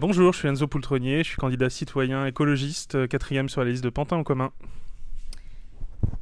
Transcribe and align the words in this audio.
Bonjour, 0.00 0.32
je 0.32 0.38
suis 0.38 0.48
Enzo 0.48 0.66
Poultronnier, 0.66 1.18
je 1.18 1.28
suis 1.28 1.36
candidat 1.36 1.70
citoyen 1.70 2.26
écologiste, 2.26 2.96
euh, 2.96 3.06
quatrième 3.06 3.48
sur 3.48 3.62
la 3.62 3.70
liste 3.70 3.84
de 3.84 3.90
Pantin 3.90 4.16
en 4.16 4.24
commun. 4.24 4.50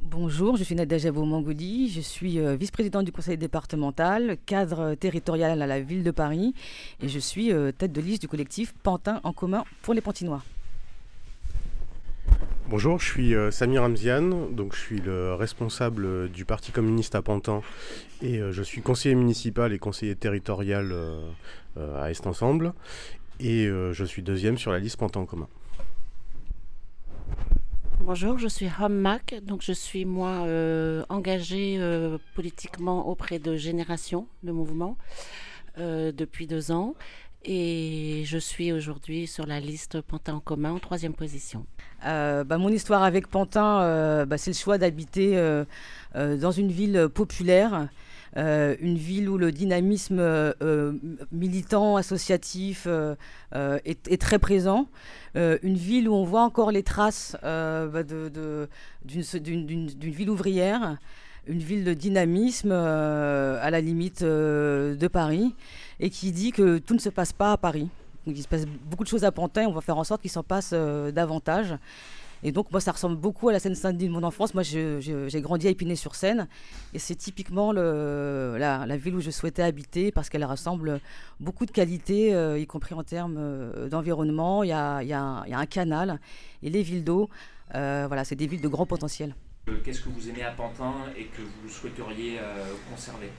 Bonjour, 0.03 0.57
je 0.57 0.63
suis 0.63 0.75
Nadia 0.75 0.99
Jabo 0.99 1.25
Mangoudi, 1.25 1.89
je 1.89 1.99
suis 1.99 2.39
euh, 2.39 2.55
vice-présidente 2.55 3.03
du 3.03 3.11
conseil 3.11 3.35
départemental, 3.35 4.37
cadre 4.45 4.93
territorial 4.93 5.59
à 5.59 5.65
la 5.65 5.81
ville 5.81 6.03
de 6.03 6.11
Paris 6.11 6.53
et 7.01 7.09
je 7.09 7.17
suis 7.17 7.51
euh, 7.51 7.71
tête 7.71 7.91
de 7.91 7.99
liste 7.99 8.21
du 8.21 8.27
collectif 8.27 8.75
Pantin 8.83 9.19
en 9.23 9.33
commun 9.33 9.63
pour 9.81 9.95
les 9.95 10.01
Pantinois. 10.01 10.43
Bonjour, 12.69 12.99
je 12.99 13.05
suis 13.05 13.33
Samir 13.51 13.83
Amzian, 13.83 14.49
donc 14.51 14.73
je 14.73 14.79
suis 14.79 15.01
le 15.01 15.33
responsable 15.33 16.29
du 16.29 16.45
Parti 16.45 16.71
communiste 16.71 17.13
à 17.13 17.21
Pantin 17.21 17.61
et 18.21 18.39
je 18.51 18.63
suis 18.63 18.81
conseiller 18.81 19.15
municipal 19.15 19.73
et 19.73 19.79
conseiller 19.79 20.15
territorial 20.15 20.95
à 21.77 22.09
Est 22.09 22.25
Ensemble 22.25 22.73
et 23.39 23.65
je 23.65 24.03
suis 24.03 24.21
deuxième 24.21 24.57
sur 24.57 24.71
la 24.71 24.79
liste 24.79 24.97
Pantin 24.97 25.21
en 25.21 25.25
commun. 25.25 25.47
Bonjour, 28.05 28.37
je 28.37 28.49
suis 28.49 28.67
Hom 28.81 28.93
Mac, 28.93 29.33
donc 29.43 29.61
je 29.61 29.71
suis 29.71 30.03
moi 30.03 30.43
euh, 30.45 31.05
engagée 31.07 31.77
euh, 31.79 32.17
politiquement 32.35 33.07
auprès 33.07 33.39
de 33.39 33.55
Génération, 33.55 34.27
le 34.43 34.51
mouvement, 34.51 34.97
euh, 35.77 36.11
depuis 36.11 36.45
deux 36.45 36.73
ans. 36.73 36.95
Et 37.45 38.23
je 38.25 38.37
suis 38.37 38.73
aujourd'hui 38.73 39.25
sur 39.25 39.45
la 39.45 39.61
liste 39.61 40.01
Pantin 40.01 40.33
en 40.33 40.39
commun 40.41 40.73
en 40.73 40.79
troisième 40.79 41.13
position. 41.13 41.65
Bah, 42.03 42.57
mon 42.57 42.67
histoire 42.67 43.03
avec 43.03 43.27
Pantin, 43.27 44.25
bah, 44.25 44.37
c'est 44.37 44.51
le 44.51 44.55
choix 44.57 44.77
d'habiter 44.77 45.35
dans 46.13 46.51
une 46.51 46.71
ville 46.71 47.07
populaire. 47.13 47.87
Une 48.35 48.97
ville 48.97 49.29
où 49.29 49.37
le 49.37 49.51
dynamisme 49.51 50.21
militant, 51.31 51.97
associatif 51.97 52.87
est, 53.53 54.21
très 54.21 54.39
présent. 54.39 54.87
Euh, 55.35 55.57
une 55.63 55.75
ville 55.75 56.07
où 56.07 56.13
on 56.13 56.23
voit 56.23 56.43
encore 56.43 56.71
les 56.71 56.83
traces 56.83 57.35
euh, 57.43 57.87
bah, 57.87 58.03
d'une 58.03 59.87
ville 60.11 60.29
ouvrière, 60.29 60.97
une 61.47 61.59
ville 61.59 61.83
de 61.83 61.93
dynamisme 61.93 62.69
euh, 62.71 63.57
à 63.61 63.71
la 63.71 63.81
limite 63.81 64.23
de 64.23 65.07
Paris, 65.07 65.55
et 65.99 66.09
qui 66.09 66.31
dit 66.31 66.51
que 66.51 66.77
tout 66.77 66.93
ne 66.93 66.99
se 66.99 67.09
passe 67.09 67.33
pas 67.33 67.53
à 67.53 67.57
Paris. 67.57 67.89
il 68.27 68.41
se 68.41 68.47
passe 68.47 68.65
beaucoup 68.65 69.03
de 69.03 69.09
choses 69.09 69.23
à 69.23 69.31
Pantin, 69.31 69.65
on 69.67 69.73
va 69.73 69.81
faire 69.81 69.97
en 69.97 70.03
sorte 70.03 70.21
qu'il 70.21 70.31
s'en 70.31 70.43
passe 70.43 70.73
davantage. 70.73 71.75
Et 72.43 72.51
donc, 72.51 72.71
moi, 72.71 72.81
ça 72.81 72.91
ressemble 72.91 73.15
beaucoup 73.15 73.47
à 73.47 73.53
la 73.53 73.59
Seine-Saint-Denis 73.59 74.07
de 74.07 74.11
mon 74.11 74.23
enfance. 74.23 74.53
Moi, 74.53 74.63
j'ai 74.63 75.41
grandi 75.41 75.67
à 75.67 75.69
Épinay-sur-Seine. 75.69 76.47
Et 76.93 76.99
c'est 76.99 77.15
typiquement 77.15 77.71
le, 77.71 78.57
la, 78.59 78.97
ville 78.97 79.15
où 79.15 79.21
je 79.21 79.31
souhaitais 79.31 79.63
habiter 79.63 80.11
parce 80.11 80.29
qu'elle 80.29 80.43
rassemble 80.43 80.99
beaucoup 81.39 81.65
de 81.65 81.71
qualités, 81.71 82.33
euh, 82.33 82.59
y 82.59 82.67
compris 82.67 82.93
en 82.95 83.03
termes 83.03 83.37
euh, 83.39 83.87
d'environnement. 83.87 84.63
Il 84.63 84.69
y 84.69 84.73
a, 84.73 84.97
un 84.97 85.65
canal 85.65 86.19
et 86.61 86.69
les 86.69 86.83
villes 86.83 87.05
d'eau. 87.05 87.29
Euh, 87.75 88.05
voilà, 88.07 88.25
c'est 88.25 88.35
des 88.35 88.47
villes 88.47 88.61
de 88.61 88.67
grand 88.67 88.85
potentiel. 88.85 89.35
Qu'est-ce 89.85 90.01
que 90.01 90.09
vous 90.09 90.29
aimez 90.29 90.43
à 90.43 90.51
Pantin 90.51 90.93
et 91.17 91.25
que 91.27 91.41
vous 91.41 91.69
souhaiteriez 91.69 92.39
conserver? 92.89 93.29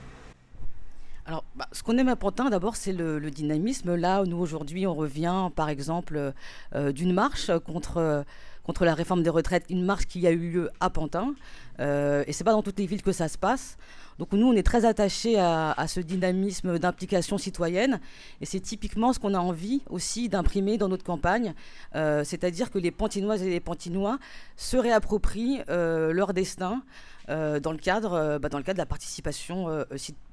Alors, 1.27 1.43
bah, 1.55 1.67
ce 1.71 1.83
qu'on 1.83 1.97
aime 1.99 2.07
à 2.07 2.15
Pantin, 2.15 2.49
d'abord, 2.49 2.75
c'est 2.75 2.93
le, 2.93 3.19
dynamisme. 3.29 3.93
Là, 3.93 4.23
nous, 4.25 4.37
aujourd'hui, 4.37 4.87
on 4.87 4.95
revient, 4.95 5.49
par 5.55 5.69
exemple, 5.69 6.33
d'une 6.73 7.13
marche 7.13 7.51
contre 7.59 8.25
contre 8.65 8.83
la 8.85 8.93
réforme 8.93 9.23
des 9.23 9.29
retraites, 9.29 9.65
une 9.69 9.83
marche 9.83 10.05
qui 10.07 10.25
a 10.25 10.31
eu 10.31 10.49
lieu 10.49 10.69
à 10.79 10.89
Pantin. 10.89 11.35
Euh, 11.79 12.23
et 12.27 12.33
c'est 12.33 12.43
pas 12.43 12.51
dans 12.51 12.63
toutes 12.63 12.79
les 12.79 12.87
villes 12.87 13.03
que 13.03 13.11
ça 13.11 13.27
se 13.27 13.37
passe. 13.37 13.77
Donc 14.17 14.31
nous, 14.31 14.47
on 14.47 14.53
est 14.53 14.63
très 14.63 14.85
attachés 14.85 15.37
à, 15.37 15.85
ce 15.87 15.99
dynamisme 15.99 16.79
d'implication 16.79 17.37
citoyenne. 17.37 17.99
Et 18.39 18.45
c'est 18.45 18.61
typiquement 18.61 19.11
ce 19.11 19.19
qu'on 19.19 19.33
a 19.33 19.39
envie 19.39 19.81
aussi 19.89 20.29
d'imprimer 20.29 20.77
dans 20.77 20.87
notre 20.87 21.03
campagne. 21.03 21.53
Euh, 21.95 22.23
c'est-à-dire 22.23 22.71
que 22.71 22.79
les 22.79 22.91
Pantinoises 22.91 23.43
et 23.43 23.49
les 23.49 23.59
Pantinois 23.59 24.17
se 24.55 24.77
réapproprient 24.77 25.61
euh, 25.69 26.13
leur 26.13 26.33
destin. 26.33 26.81
Dans, 27.27 27.71
le 27.71 27.79
cadre, 27.79 28.37
bah, 28.37 28.49
dans 28.49 28.59
le 28.59 28.63
cadre 28.63 28.75
de 28.75 28.81
la 28.83 28.85
participation 28.85 29.83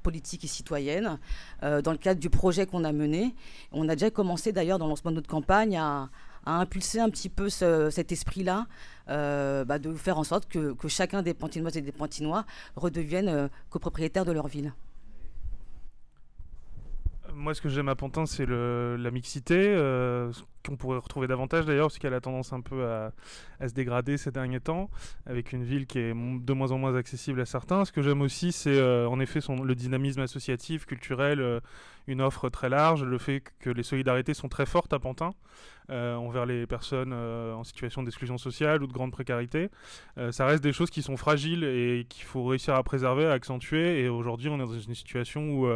politique 0.03 0.45
et 0.45 0.47
citoyenne, 0.47 1.19
dans 1.63 1.91
le 1.91 1.97
cadre 1.97 2.21
du 2.21 2.29
projet 2.29 2.67
qu'on 2.67 2.85
a 2.85 2.93
mené. 2.93 3.35
On 3.73 3.89
a 3.89 3.95
déjà 3.95 4.11
commencé 4.11 4.53
d'ailleurs 4.53 4.79
dans 4.79 4.85
le 4.85 4.91
lancement 4.91 5.11
de 5.11 5.17
notre 5.17 5.31
campagne 5.31 5.79
à, 5.79 6.11
à 6.45 6.59
impulser 6.61 7.01
un 7.01 7.11
petit 7.11 7.29
peu 7.29 7.49
cet 7.49 8.13
esprit-là, 8.13 8.67
euh, 9.09 9.65
bah, 9.65 9.79
de 9.79 9.95
faire 9.95 10.19
en 10.19 10.25
sorte 10.25 10.49
que, 10.49 10.75
chacun 10.89 11.23
des 11.23 11.35
Pantinoises 11.35 11.77
et 11.77 11.83
des 11.83 11.93
Pantinois 11.93 12.45
redeviennent 12.77 13.29
euh, 13.29 13.49
copropriétaires 13.71 14.25
de 14.25 14.33
leur 14.33 14.49
ville. 14.49 14.73
Moi, 17.35 17.55
ce 17.55 17.61
que 17.63 17.69
j'aime 17.69 17.89
à 17.89 17.95
Pantin, 17.95 18.27
c'est 18.27 18.47
la 18.47 19.11
mixité, 19.11 19.57
euh, 19.57 20.33
qu'on 20.67 20.77
pourrait 20.77 20.99
retrouver 20.99 21.27
davantage 21.27 21.65
d'ailleurs, 21.65 21.87
parce 21.87 21.99
qu'elle 21.99 22.15
a 22.15 22.21
tendance 22.21 22.53
un 22.53 22.61
peu 22.61 22.85
à, 22.85 23.13
se 23.67 23.73
dégrader 23.73 24.17
ces 24.17 24.31
derniers 24.31 24.61
temps, 24.61 24.91
avec 25.27 25.53
une 25.53 25.65
ville 25.65 25.87
qui 25.87 25.99
est 25.99 26.15
de 26.15 26.53
moins 26.53 26.73
en 26.73 26.79
moins 26.79 26.95
accessible 26.95 27.41
à 27.41 27.47
certains. 27.47 27.85
Ce 27.85 27.93
que 27.93 28.03
j'aime 28.03 28.21
aussi, 28.21 28.53
c'est 28.53 28.81
en 28.83 29.19
effet 29.21 29.41
le 29.49 29.75
dynamisme 29.75 30.21
associatif, 30.21 30.87
culturel, 30.87 31.61
une 32.07 32.21
offre 32.21 32.49
très 32.49 32.69
large, 32.69 33.05
le 33.05 33.19
fait 33.19 33.43
que 33.61 33.71
les 33.71 33.83
solidarités 33.83 34.35
sont 34.35 34.49
très 34.49 34.67
fortes 34.67 34.93
à 34.93 34.99
Pantin. 34.99 35.33
Euh, 35.91 36.15
envers 36.15 36.47
les 36.47 36.65
personnes 36.65 37.13
euh, 37.13 37.55
en 37.55 37.65
situation 37.65 38.05
d'exclusion 38.05 38.39
sociale 38.39 38.85
ou 38.85 38.87
de 38.87 38.93
grande 38.93 39.11
précarité. 39.11 39.69
Euh, 40.17 40.31
ça 40.31 40.47
reste 40.47 40.63
des 40.63 40.73
choses 40.73 40.91
qui 40.91 41.03
sont 41.03 41.17
fragiles 41.17 41.65
et 41.65 42.07
qu'il 42.09 42.23
faut 42.23 42.45
réussir 42.45 42.75
à 42.75 42.83
préserver, 42.85 43.27
à 43.27 43.33
accentuer. 43.33 44.01
Et 44.01 44.09
aujourd'hui, 44.09 44.49
on 44.49 44.57
est 44.57 44.67
dans 44.67 44.79
une 44.79 44.95
situation 44.95 45.51
où 45.51 45.69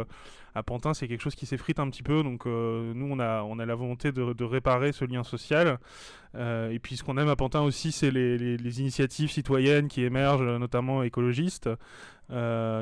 à 0.57 0.63
Pantin, 0.63 0.93
c'est 0.93 1.07
quelque 1.07 1.21
chose 1.21 1.35
qui 1.35 1.45
s'effrite 1.45 1.79
un 1.79 1.89
petit 1.89 2.03
peu. 2.03 2.23
Donc 2.23 2.45
nous, 2.45 3.07
on 3.09 3.19
a, 3.19 3.65
la 3.65 3.75
volonté 3.75 4.11
de, 4.11 4.43
réparer 4.43 4.91
ce 4.91 5.05
lien 5.05 5.23
social. 5.23 5.79
et 6.35 6.79
puis 6.81 6.97
ce 6.97 7.03
qu'on 7.03 7.17
aime 7.17 7.29
à 7.29 7.35
Pantin 7.35 7.61
aussi, 7.61 7.91
c'est 7.91 8.11
les, 8.11 8.79
initiatives 8.79 9.31
citoyennes 9.31 9.87
qui 9.87 10.03
émergent, 10.03 10.57
notamment 10.59 11.03
écologistes, 11.03 11.69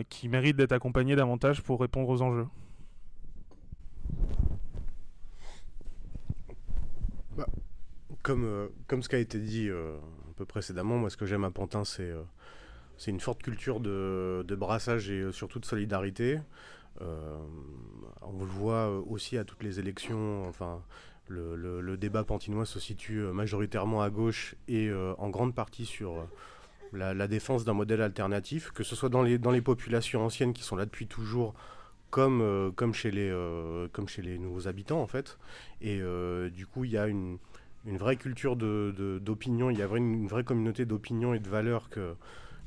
qui 0.10 0.30
méritent 0.30 0.58
d'être 0.58 0.74
accompagnées 0.74 1.16
davantage 1.16 1.62
pour 1.62 1.82
répondre 1.82 2.10
aux 2.10 2.22
enjeux. 2.22 2.48
Comme, 8.26 8.44
euh, 8.44 8.68
comme 8.88 9.04
ce 9.04 9.10
qui 9.10 9.16
a 9.16 9.20
été 9.20 9.38
dit 9.40 9.70
euh, 9.70 9.98
un 10.28 10.34
peu 10.36 10.46
précédemment, 10.46 10.98
moi 10.98 11.12
ce 11.12 11.18
que 11.18 11.28
j'aime 11.28 11.44
à 11.44 11.52
Pantin, 11.52 11.86
c'est 11.86 12.10
euh, 12.10 12.24
une 13.06 13.20
forte 13.20 13.44
culture 13.44 13.80
de, 13.80 14.56
brassage 14.58 15.12
et 15.12 15.32
surtout 15.32 15.60
de 15.60 15.66
solidarité. 15.66 16.40
On 17.02 18.40
le 18.40 18.46
voit 18.46 18.90
aussi 19.08 19.38
à 19.38 19.44
toutes 19.44 19.64
les 19.64 19.80
élections. 19.80 20.48
Enfin, 20.48 20.82
le, 21.28 21.96
débat 21.98 22.24
pantinois 22.24 22.66
se 22.66 22.80
situe 22.80 23.20
majoritairement 23.20 24.02
à 24.02 24.10
gauche 24.10 24.56
et 24.68 24.92
en 25.18 25.30
grande 25.30 25.56
partie 25.56 25.86
sur 25.86 26.28
la, 26.94 27.28
défense 27.28 27.66
d'un 27.66 27.74
modèle 27.74 28.02
alternatif, 28.02 28.72
que 28.72 28.84
ce 28.84 28.96
soit 28.96 29.10
dans 29.10 29.24
les, 29.24 29.38
dans 29.38 29.52
les 29.52 29.62
populations 29.62 30.26
anciennes 30.26 30.54
qui 30.54 30.64
sont 30.64 30.76
là 30.76 30.86
depuis 30.86 31.08
toujours, 31.08 31.54
comme, 32.10 32.72
comme, 32.76 32.94
chez 32.94 33.12
les, 33.12 33.34
comme 33.92 34.08
chez 34.08 34.22
les 34.22 34.38
nouveaux 34.38 34.68
habitants 34.68 35.02
en 35.02 35.08
fait. 35.08 35.38
Et 35.82 36.02
du 36.52 36.66
coup, 36.68 36.86
il 36.86 36.92
y 36.92 36.98
a 36.98 37.08
une, 37.08 37.38
une 37.86 37.98
vraie 37.98 38.16
culture 38.16 38.56
d'opinion, 38.56 39.70
il 39.70 39.78
y 39.78 39.82
a 39.82 39.86
une, 39.86 40.28
vraie 40.28 40.44
communauté 40.44 40.86
d'opinion 40.86 41.34
et 41.34 41.40
de 41.40 41.48
valeurs 41.48 41.90
que, 41.90 42.16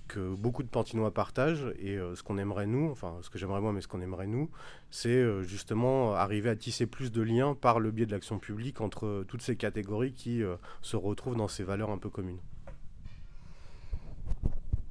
que 0.08 0.34
beaucoup 0.34 0.62
de 0.62 0.68
Pantinois 0.68 1.12
partagent. 1.12 1.72
Et 1.78 1.96
euh, 1.96 2.16
ce 2.16 2.22
qu'on 2.22 2.38
aimerait 2.38 2.66
nous, 2.66 2.90
enfin 2.90 3.18
ce 3.22 3.30
que 3.30 3.38
j'aimerais 3.38 3.60
moi, 3.60 3.72
mais 3.72 3.80
ce 3.80 3.88
qu'on 3.88 4.00
aimerait 4.00 4.26
nous, 4.26 4.50
c'est 4.90 5.10
euh, 5.10 5.42
justement 5.42 6.14
arriver 6.14 6.50
à 6.50 6.56
tisser 6.56 6.86
plus 6.86 7.12
de 7.12 7.22
liens 7.22 7.54
par 7.54 7.78
le 7.78 7.90
biais 7.90 8.06
de 8.06 8.12
l'action 8.12 8.38
publique 8.38 8.80
entre 8.80 9.06
euh, 9.06 9.24
toutes 9.28 9.42
ces 9.42 9.56
catégories 9.56 10.12
qui 10.12 10.42
se 10.82 10.96
retrouvent 10.96 11.36
dans 11.36 11.48
ces 11.48 11.62
valeurs 11.62 11.90
un 11.90 11.98
peu 11.98 12.08
communes. 12.08 12.38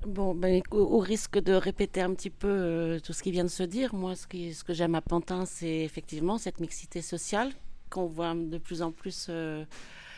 Bon, 0.05 0.33
ben, 0.33 0.61
au, 0.71 0.99
risque 0.99 1.37
de 1.39 1.53
répéter 1.53 2.01
un 2.01 2.13
petit 2.13 2.29
peu 2.29 2.99
tout 3.03 3.11
ce 3.11 3.23
qui 3.23 3.31
vient 3.31 3.43
de 3.43 3.49
se 3.49 3.63
dire, 3.63 3.93
moi, 3.93 4.15
ce, 4.15 4.25
ce 4.27 4.63
que 4.63 4.73
j'aime 4.73 4.95
à 4.95 5.01
Pantin, 5.01 5.45
c'est 5.45 5.79
effectivement 5.79 6.37
cette 6.37 6.61
mixité 6.61 7.01
sociale 7.01 7.51
qu'on 7.89 8.05
voit 8.05 8.33
de 8.35 8.57
plus 8.57 8.81
en 8.81 8.91
plus 8.91 9.29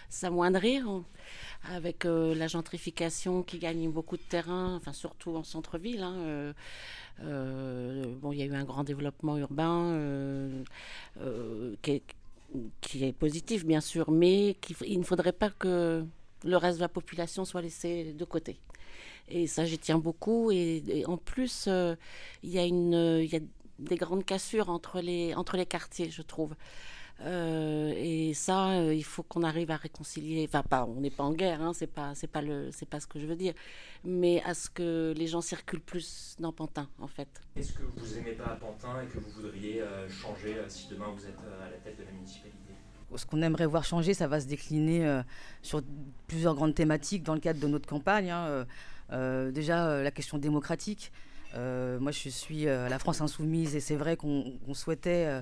s'amoindrir 0.09 0.85
avec 1.63 2.05
euh, 2.05 2.33
la 2.35 2.47
gentrification 2.47 3.43
qui 3.43 3.59
gagne 3.59 3.89
beaucoup 3.89 4.17
de 4.17 4.21
terrain, 4.21 4.75
enfin 4.75 4.93
surtout 4.93 5.35
en 5.35 5.43
centre-ville. 5.43 6.01
Hein, 6.01 6.15
euh, 6.19 6.53
euh, 7.21 8.15
bon, 8.21 8.31
il 8.31 8.39
y 8.39 8.41
a 8.41 8.45
eu 8.45 8.55
un 8.55 8.63
grand 8.63 8.83
développement 8.83 9.37
urbain 9.37 9.97
qui 11.81 13.03
est, 13.03 13.13
positif, 13.13 13.65
bien 13.65 13.81
sûr, 13.81 14.09
mais 14.09 14.55
il 14.85 14.99
ne 14.99 15.03
faudrait 15.03 15.33
pas 15.33 15.49
que 15.51 16.03
le 16.43 16.57
reste 16.57 16.77
de 16.77 16.81
la 16.81 16.89
population 16.89 17.45
soit 17.45 17.61
laissé 17.61 18.13
de 18.13 18.25
côté. 18.25 18.59
Et 19.27 19.45
ça, 19.45 19.65
j'y 19.65 19.77
tiens 19.77 19.99
beaucoup. 19.99 20.49
Et, 20.49 21.03
en 21.05 21.17
plus, 21.17 21.69
il 22.41 22.49
y, 22.49 22.57
a 22.59 23.39
des 23.79 23.95
grandes 23.95 24.25
cassures 24.25 24.69
entre 24.69 25.01
les 25.01 25.65
quartiers, 25.67 26.09
je 26.09 26.23
trouve. 26.23 26.55
Euh, 27.21 27.93
et 27.97 28.33
ça, 28.33 28.69
euh, 28.71 28.93
il 28.93 29.03
faut 29.03 29.23
qu'on 29.23 29.43
arrive 29.43 29.71
à 29.71 29.75
réconcilier. 29.75 30.45
Enfin, 30.47 30.63
pas, 30.63 30.85
on 30.85 31.01
n'est 31.01 31.09
pas 31.09 31.23
en 31.23 31.33
guerre, 31.33 31.61
hein, 31.61 31.73
c'est 31.73 31.87
pas, 31.87 32.15
c'est 32.15 32.27
pas 32.27 32.41
le, 32.41 32.69
c'est 32.71 32.87
pas 32.87 32.99
ce 32.99 33.07
que 33.07 33.19
je 33.19 33.25
veux 33.25 33.35
dire, 33.35 33.53
mais 34.05 34.41
à 34.43 34.53
ce 34.53 34.69
que 34.69 35.13
les 35.15 35.27
gens 35.27 35.41
circulent 35.41 35.81
plus 35.81 36.35
dans 36.39 36.53
Pantin, 36.53 36.87
en 36.99 37.07
fait. 37.07 37.27
Est-ce 37.55 37.73
que 37.73 37.83
vous 37.83 38.17
aimez 38.17 38.33
pas 38.33 38.55
Pantin 38.55 39.01
et 39.01 39.07
que 39.07 39.19
vous 39.19 39.29
voudriez 39.31 39.81
euh, 39.81 40.07
changer 40.09 40.55
si 40.69 40.87
demain 40.87 41.07
vous 41.13 41.25
êtes 41.25 41.39
à 41.61 41.69
la 41.69 41.77
tête 41.77 41.97
de 41.97 42.03
la 42.03 42.11
municipalité? 42.11 42.55
Ce 43.15 43.25
qu'on 43.25 43.41
aimerait 43.41 43.65
voir 43.65 43.83
changer, 43.83 44.13
ça 44.13 44.27
va 44.27 44.39
se 44.39 44.45
décliner 44.45 45.21
sur 45.63 45.81
plusieurs 46.27 46.53
grandes 46.53 46.75
thématiques 46.75 47.23
dans 47.23 47.33
le 47.33 47.39
cadre 47.39 47.59
de 47.59 47.67
notre 47.67 47.89
campagne. 47.89 48.29
Hein. 48.29 48.67
déjà, 49.49 50.03
la 50.03 50.11
question 50.11 50.37
démocratique. 50.37 51.11
moi, 51.55 52.11
je 52.11 52.29
suis 52.29 52.69
à 52.69 52.87
la 52.87 52.99
France 52.99 53.19
Insoumise 53.21 53.75
et 53.75 53.79
c'est 53.79 53.95
vrai 53.95 54.15
qu'on 54.15 54.53
souhaitait 54.75 55.41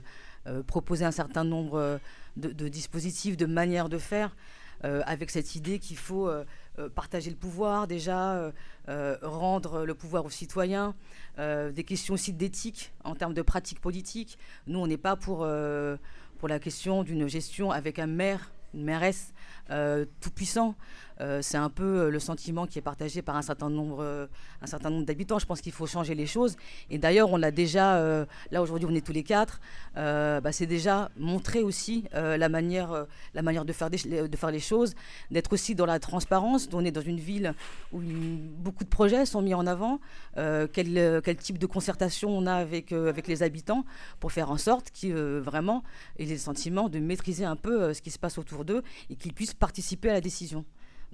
proposer 0.65 1.05
un 1.05 1.11
certain 1.11 1.43
nombre 1.43 1.99
de, 2.37 2.51
de, 2.51 2.67
dispositifs, 2.67 3.37
de 3.37 3.45
manières 3.45 3.89
de 3.89 3.97
faire, 3.97 4.35
avec 4.83 5.31
cette 5.31 5.55
idée 5.55 5.79
qu'il 5.79 5.97
faut 5.97 6.29
euh, 6.79 6.89
partager 6.89 7.31
le 7.31 7.35
pouvoir 7.35 7.87
déjà, 7.87 8.33
euh, 8.35 8.51
euh, 8.87 9.17
rendre 9.23 9.83
le 9.83 9.95
pouvoir 9.95 10.25
aux 10.25 10.29
citoyens, 10.29 10.93
des 11.37 11.83
questions 11.83 12.15
aussi 12.15 12.33
d'éthique 12.33 12.91
en 13.03 13.15
termes 13.15 13.33
de 13.33 13.41
pratiques 13.43 13.79
politiques. 13.79 14.39
Nous, 14.65 14.79
on 14.79 14.87
n'est 14.87 14.97
pas 14.97 15.15
pour, 15.15 15.47
pour 16.39 16.47
la 16.47 16.59
question 16.59 17.03
d'une 17.03 17.27
gestion 17.27 17.71
avec 17.71 17.99
un 17.99 18.07
maire, 18.07 18.51
une 18.73 18.83
mairesse 18.83 19.33
tout 19.69 20.31
puissant. 20.31 20.73
Euh, 21.21 21.39
c'est 21.41 21.57
un 21.57 21.69
peu 21.69 21.83
euh, 21.83 22.09
le 22.09 22.19
sentiment 22.19 22.67
qui 22.67 22.77
est 22.79 22.81
partagé 22.81 23.21
par 23.21 23.35
un 23.35 23.41
certain 23.41 23.69
nombre, 23.69 23.99
euh, 24.01 24.27
un 24.61 24.67
certain 24.67 24.89
nombre 24.89 25.05
d'habitants. 25.05 25.39
Je 25.39 25.45
pense 25.45 25.61
qu'il 25.61 25.71
faut 25.71 25.87
changer 25.87 26.15
les 26.15 26.27
choses. 26.27 26.55
Et 26.89 26.97
d'ailleurs, 26.97 27.31
on 27.31 27.37
l'a 27.37 27.51
déjà, 27.51 27.99
là 28.51 28.61
aujourd'hui, 28.61 28.87
on 28.89 28.95
est 28.95 29.05
tous 29.05 29.13
les 29.13 29.23
quatre, 29.23 29.59
bah, 29.95 30.51
c'est 30.51 30.65
déjà 30.65 31.09
montré 31.17 31.61
aussi 31.61 32.05
la, 32.13 32.49
manière, 32.49 33.05
de 33.33 33.73
faire, 33.73 34.51
les 34.51 34.59
choses, 34.59 34.95
d'être 35.31 35.53
aussi 35.53 35.75
dans 35.75 35.85
la 35.85 35.99
transparence. 35.99 36.69
On 36.73 36.85
est 36.85 36.91
dans 36.91 37.01
une 37.01 37.19
ville 37.19 37.53
où 37.93 38.01
beaucoup 38.01 38.83
de 38.83 38.89
projets 38.89 39.25
sont 39.25 39.41
mis 39.41 39.53
en 39.53 39.67
avant. 39.67 39.99
Quel, 40.35 41.21
type 41.39 41.57
de 41.57 41.65
concertation 41.65 42.29
on 42.29 42.45
a 42.45 42.53
avec, 42.53 42.91
avec 42.91 43.27
les 43.27 43.43
habitants 43.43 43.85
pour 44.19 44.31
faire 44.31 44.51
en 44.51 44.57
sorte 44.57 44.91
qu'ils 44.91 45.13
vraiment 45.13 45.83
aient 46.19 46.25
le 46.25 46.37
sentiment 46.37 46.89
de 46.89 46.99
maîtriser 46.99 47.45
un 47.45 47.55
peu 47.55 47.93
ce 47.93 48.01
qui 48.01 48.11
se 48.11 48.19
passe 48.19 48.37
autour 48.37 48.65
d'eux 48.65 48.83
et 49.09 49.15
qu'ils 49.15 49.33
puissent 49.33 49.53
participer 49.53 50.09
à 50.09 50.13
la 50.13 50.21
décision. 50.21 50.65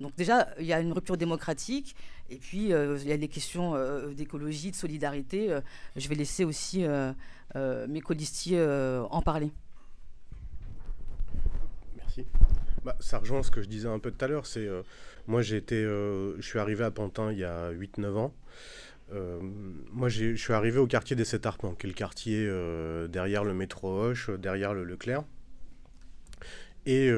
Donc 0.03 0.13
déjà, 0.17 0.49
il 0.59 0.65
y 0.65 0.73
a 0.73 0.81
une 0.81 0.91
rupture 0.91 1.15
démocratique, 1.15 1.95
et 2.29 2.35
puis 2.35 2.73
euh, 2.73 2.97
il 3.01 3.07
y 3.07 3.13
a 3.13 3.17
des 3.17 3.29
questions 3.29 3.73
euh, 3.73 4.13
d'écologie, 4.13 4.69
de 4.69 4.75
solidarité. 4.75 5.49
Euh, 5.49 5.61
je 5.95 6.09
vais 6.09 6.15
laisser 6.15 6.43
aussi 6.43 6.85
mes 7.55 8.01
colistiers 8.01 8.61
en 9.09 9.21
parler. 9.21 9.49
Merci. 11.95 12.25
Bah, 12.83 12.97
ça 12.99 13.19
rejoint 13.19 13.43
ce 13.43 13.49
que 13.51 13.61
je 13.61 13.69
disais 13.69 13.87
un 13.87 13.99
peu 13.99 14.11
tout 14.11 14.25
à 14.25 14.27
l'heure. 14.27 14.45
C'est 14.45 14.67
moi, 15.25 15.41
j'ai 15.41 15.55
été, 15.55 15.81
je 15.83 16.41
suis 16.41 16.59
arrivé 16.59 16.83
à 16.83 16.91
Pantin 16.91 17.31
il 17.31 17.39
y 17.39 17.45
a 17.45 17.71
8-9 17.71 18.17
ans. 18.17 18.33
moi, 19.93 20.09
je 20.09 20.35
suis 20.35 20.53
arrivé 20.53 20.79
au 20.79 20.87
quartier 20.87 21.15
des 21.15 21.23
Sept 21.23 21.45
Arpents, 21.45 21.75
qui 21.75 21.87
est 21.87 21.89
le 21.89 21.95
quartier 21.95 22.45
derrière 23.07 23.45
le 23.45 23.53
métro 23.53 24.01
Hoche, 24.01 24.29
derrière 24.31 24.73
le 24.73 24.83
Leclerc. 24.83 25.23
Et 26.85 27.09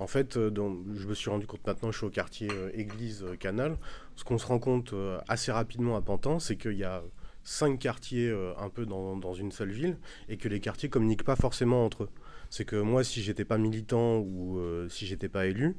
en 0.00 0.06
fait, 0.06 0.38
euh, 0.38 0.50
je 0.94 1.06
me 1.06 1.14
suis 1.14 1.28
rendu 1.28 1.46
compte 1.46 1.66
maintenant, 1.66 1.92
je 1.92 1.98
suis 1.98 2.06
au 2.06 2.10
quartier 2.10 2.48
euh, 2.50 2.70
Église 2.72 3.22
euh, 3.22 3.36
Canal. 3.36 3.76
Ce 4.16 4.24
qu'on 4.24 4.38
se 4.38 4.46
rend 4.46 4.58
compte 4.58 4.94
assez 5.28 5.52
rapidement 5.52 5.94
à 5.96 6.00
Pantin, 6.00 6.38
c'est 6.40 6.56
qu'il 6.56 6.72
y 6.72 6.84
a 6.84 7.02
cinq 7.44 7.78
quartiers 7.78 8.30
un 8.58 8.68
peu 8.68 8.84
dans, 8.84 9.32
une 9.32 9.50
seule 9.50 9.70
ville 9.70 9.96
et 10.28 10.36
que 10.36 10.46
les 10.46 10.60
quartiers 10.60 10.90
communiquent 10.90 11.24
pas 11.24 11.36
forcément 11.36 11.86
entre 11.86 12.04
eux. 12.04 12.08
C'est 12.50 12.66
que 12.66 12.76
moi, 12.76 13.02
si 13.02 13.22
j'étais 13.22 13.46
pas 13.46 13.56
militant 13.56 14.18
ou 14.18 14.60
si 14.90 15.06
j'étais 15.06 15.30
pas 15.30 15.46
élu, 15.46 15.74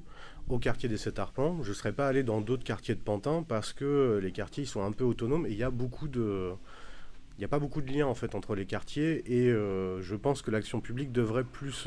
au 0.50 0.58
quartier 0.58 0.90
des 0.90 0.98
Sept 0.98 1.20
Arpents, 1.20 1.62
je 1.62 1.72
serais 1.72 1.94
pas 1.94 2.08
allé 2.08 2.24
dans 2.24 2.42
d'autres 2.42 2.64
quartiers 2.64 2.96
de 2.96 3.00
Pantin 3.00 3.44
parce 3.48 3.74
que 3.74 4.20
les 4.24 4.32
quartiers 4.32 4.66
sont 4.66 4.84
un 4.84 4.92
peu 4.92 5.04
autonomes 5.04 5.46
et 5.46 5.52
il 5.52 5.58
y 5.58 5.64
a 5.64 5.70
n'y 5.70 7.46
a 7.46 7.48
pas 7.48 7.60
beaucoup 7.60 7.82
de 7.82 7.92
liens 7.92 8.08
entre 8.08 8.56
les 8.56 8.66
quartiers 8.66 9.22
et 9.32 9.52
je 9.52 10.16
pense 10.16 10.42
que 10.42 10.50
l'action 10.50 10.82
publique 10.82 11.12
devrait 11.12 11.44
plus 11.44 11.86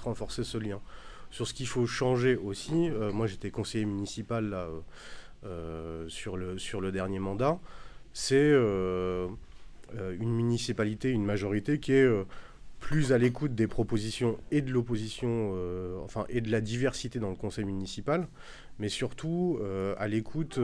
renforcer 0.00 0.42
ce 0.42 0.58
lien. 0.58 0.80
Sur 1.30 1.46
ce 1.46 1.54
qu'il 1.54 1.66
faut 1.66 1.86
changer 1.86 2.36
aussi, 2.36 2.88
euh, 2.88 3.12
moi 3.12 3.26
j'étais 3.26 3.50
conseiller 3.50 3.84
municipal 3.84 4.52
euh, 4.54 4.80
euh, 5.44 6.08
sur, 6.08 6.36
le, 6.36 6.92
dernier 6.92 7.18
mandat, 7.18 7.58
c'est 8.12 8.52
une 8.52 10.34
municipalité, 10.34 11.10
une 11.10 11.24
majorité 11.24 11.78
qui 11.78 11.92
est 11.92 12.08
plus 12.80 13.12
à 13.12 13.18
l'écoute 13.18 13.54
des 13.54 13.66
propositions 13.66 14.38
et 14.50 14.62
de 14.62 14.72
l'opposition, 14.72 15.54
enfin, 16.02 16.24
et 16.28 16.40
de 16.40 16.50
la 16.50 16.60
diversité 16.60 17.18
dans 17.18 17.30
le 17.30 17.36
conseil 17.36 17.64
municipal, 17.64 18.26
mais 18.78 18.88
surtout 18.88 19.60
à 19.96 20.08
l'écoute, 20.08 20.58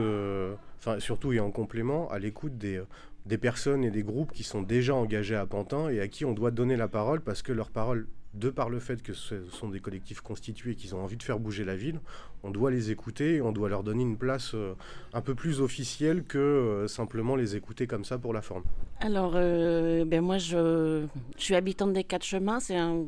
enfin, 0.79 0.99
surtout 0.99 1.31
et 1.31 1.39
en 1.39 1.51
complément, 1.51 2.09
à 2.09 2.19
l'écoute 2.19 2.57
des 2.57 3.37
personnes 3.37 3.85
et 3.85 3.91
des 3.91 4.03
groupes 4.03 4.33
qui 4.33 4.43
sont 4.43 4.61
déjà 4.61 4.95
engagés 4.95 5.35
à 5.35 5.45
Pantin 5.45 5.89
et 5.89 6.01
à 6.01 6.09
qui 6.09 6.25
on 6.25 6.33
doit 6.33 6.51
donner 6.51 6.75
la 6.75 6.89
parole 6.89 7.21
parce 7.21 7.41
que 7.41 7.53
leur 7.53 7.69
parole 7.69 8.07
de 8.35 8.49
par 8.49 8.69
le 8.69 8.79
fait 8.79 9.01
que 9.01 9.13
ce 9.13 9.47
sont 9.49 9.69
des 9.69 9.79
collectifs 9.79 10.21
constitués 10.21 10.71
et 10.71 10.75
qu'ils 10.75 10.93
ont 10.95 11.03
envie 11.03 11.17
de 11.17 11.23
faire 11.23 11.39
bouger 11.39 11.63
la 11.63 11.75
ville, 11.75 11.99
on 12.43 12.51
doit 12.51 12.69
les 12.69 12.91
écouter 12.91 13.35
et 13.35 13.41
on 13.41 13.51
doit 13.51 13.69
leur 13.69 13.83
donner 13.83 14.03
une 14.03 14.17
place 14.17 14.51
euh, 14.53 14.73
un 15.13 15.21
peu 15.21 15.35
plus 15.35 15.61
officielle 15.61 16.23
que 16.23 16.37
euh, 16.37 16.87
simplement 16.87 17.35
les 17.35 17.55
écouter 17.55 17.87
comme 17.87 18.05
ça 18.05 18.17
pour 18.17 18.33
la 18.33 18.41
forme. 18.41 18.63
Alors, 18.99 19.33
euh, 19.35 20.05
ben 20.05 20.21
moi, 20.21 20.37
je, 20.37 21.05
suis 21.37 21.55
habitante 21.55 21.93
des 21.93 22.03
Quatre 22.03 22.25
Chemins. 22.25 22.59
C'est 22.59 22.77
un, 22.77 23.05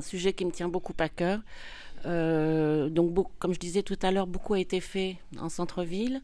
sujet 0.00 0.32
qui 0.32 0.44
me 0.44 0.50
tient 0.50 0.68
beaucoup 0.68 0.94
à 0.98 1.08
cœur. 1.08 1.40
donc, 2.04 3.28
comme 3.38 3.52
je 3.52 3.58
disais 3.58 3.82
tout 3.82 3.98
à 4.02 4.10
l'heure, 4.10 4.26
beaucoup 4.26 4.54
a 4.54 4.60
été 4.60 4.80
fait 4.80 5.16
en 5.38 5.48
centre-ville. 5.48 6.22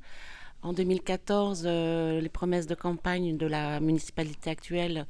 En 0.63 0.75
2014, 0.75 1.63
euh, 1.65 2.21
les 2.21 2.29
promesses 2.29 2.67
de 2.67 2.75
campagne 2.75 3.39
de 3.39 3.47
la 3.47 3.81
municipalité 3.81 4.51
actuelle 4.51 5.07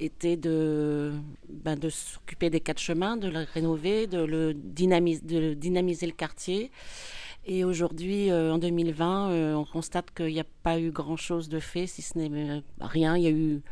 étaient 0.00 0.36
de, 0.36 1.12
ben, 1.48 1.78
s'occuper 1.88 2.50
des 2.50 2.58
quatre 2.58 2.80
chemins, 2.80 3.16
de 3.16 3.28
le 3.28 3.46
rénover, 3.54 4.08
de, 4.08 4.18
le 4.18 4.54
de 4.54 5.54
dynamiser 5.54 6.06
le 6.06 6.12
quartier. 6.12 6.72
Et 7.46 7.62
aujourd'hui, 7.62 8.30
euh, 8.32 8.52
en 8.52 8.58
2020, 8.58 9.30
euh, 9.30 9.54
on 9.54 9.64
constate 9.64 10.10
qu'il 10.12 10.34
n'y 10.34 10.40
a 10.40 10.46
pas 10.64 10.80
eu 10.80 10.90
grand-chose 10.90 11.48
de 11.48 11.60
fait, 11.60 11.86
si 11.86 12.02
ce 12.02 12.18
n'est 12.18 12.62
rien. 12.80 13.16
Il 13.16 13.22
y 13.22 13.28
a 13.28 13.30
eu 13.30 13.62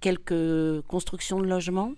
quelques 0.00 0.82
constructions 0.86 1.40
de 1.40 1.46
logements. 1.46 1.94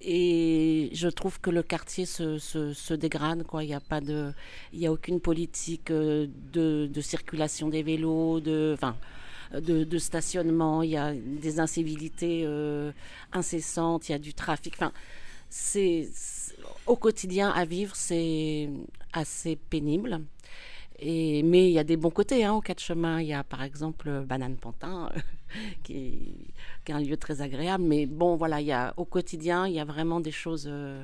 Et 0.00 0.90
je 0.92 1.08
trouve 1.08 1.40
que 1.40 1.50
le 1.50 1.62
quartier 1.62 2.04
se, 2.04 2.94
dégrade. 2.94 3.44
Quoi. 3.44 3.64
Il 3.64 3.68
n'y 3.68 3.74
a, 3.74 3.80
pas 3.80 4.00
de, 4.00 4.32
il 4.72 4.86
a 4.86 4.92
aucune 4.92 5.20
politique 5.20 5.90
euh, 5.90 6.26
de, 6.52 7.00
circulation 7.00 7.68
des 7.68 7.82
vélos, 7.82 8.40
de, 8.40 8.72
enfin, 8.74 8.96
de, 9.58 9.98
stationnement. 9.98 10.82
Il 10.82 10.90
y 10.90 10.96
a 10.96 11.14
des 11.14 11.60
incivilités 11.60 12.42
euh, 12.44 12.92
incessantes, 13.32 14.08
il 14.08 14.12
y 14.12 14.14
a 14.14 14.18
du 14.18 14.34
trafic. 14.34 14.74
Enfin, 14.74 14.92
c'est, 15.48 16.08
au 16.86 16.96
quotidien 16.96 17.50
à 17.50 17.64
vivre, 17.64 17.96
c'est 17.96 18.68
assez 19.12 19.56
pénible. 19.56 20.20
Et, 20.98 21.42
mais 21.42 21.68
il 21.68 21.72
y 21.72 21.78
a 21.78 21.84
des 21.84 21.96
bons 21.96 22.10
côtés 22.10 22.44
hein, 22.44 22.54
au 22.54 22.60
quatre 22.60 22.80
chemins. 22.80 23.20
Il 23.20 23.28
y 23.28 23.34
a 23.34 23.44
par 23.44 23.62
exemple 23.62 24.24
Banane 24.26 24.56
Pantin, 24.56 25.10
qui, 25.82 26.52
est 26.86 26.92
un 26.92 27.00
lieu 27.00 27.16
très 27.16 27.42
agréable. 27.42 27.84
Mais 27.84 28.06
bon, 28.06 28.36
voilà, 28.36 28.60
il 28.60 28.66
y 28.66 28.72
a, 28.72 28.94
au 28.96 29.04
quotidien, 29.04 29.66
il 29.66 29.74
y 29.74 29.80
a 29.80 29.84
vraiment 29.84 30.20
des 30.20 30.30
choses 30.30 30.66
euh, 30.68 31.02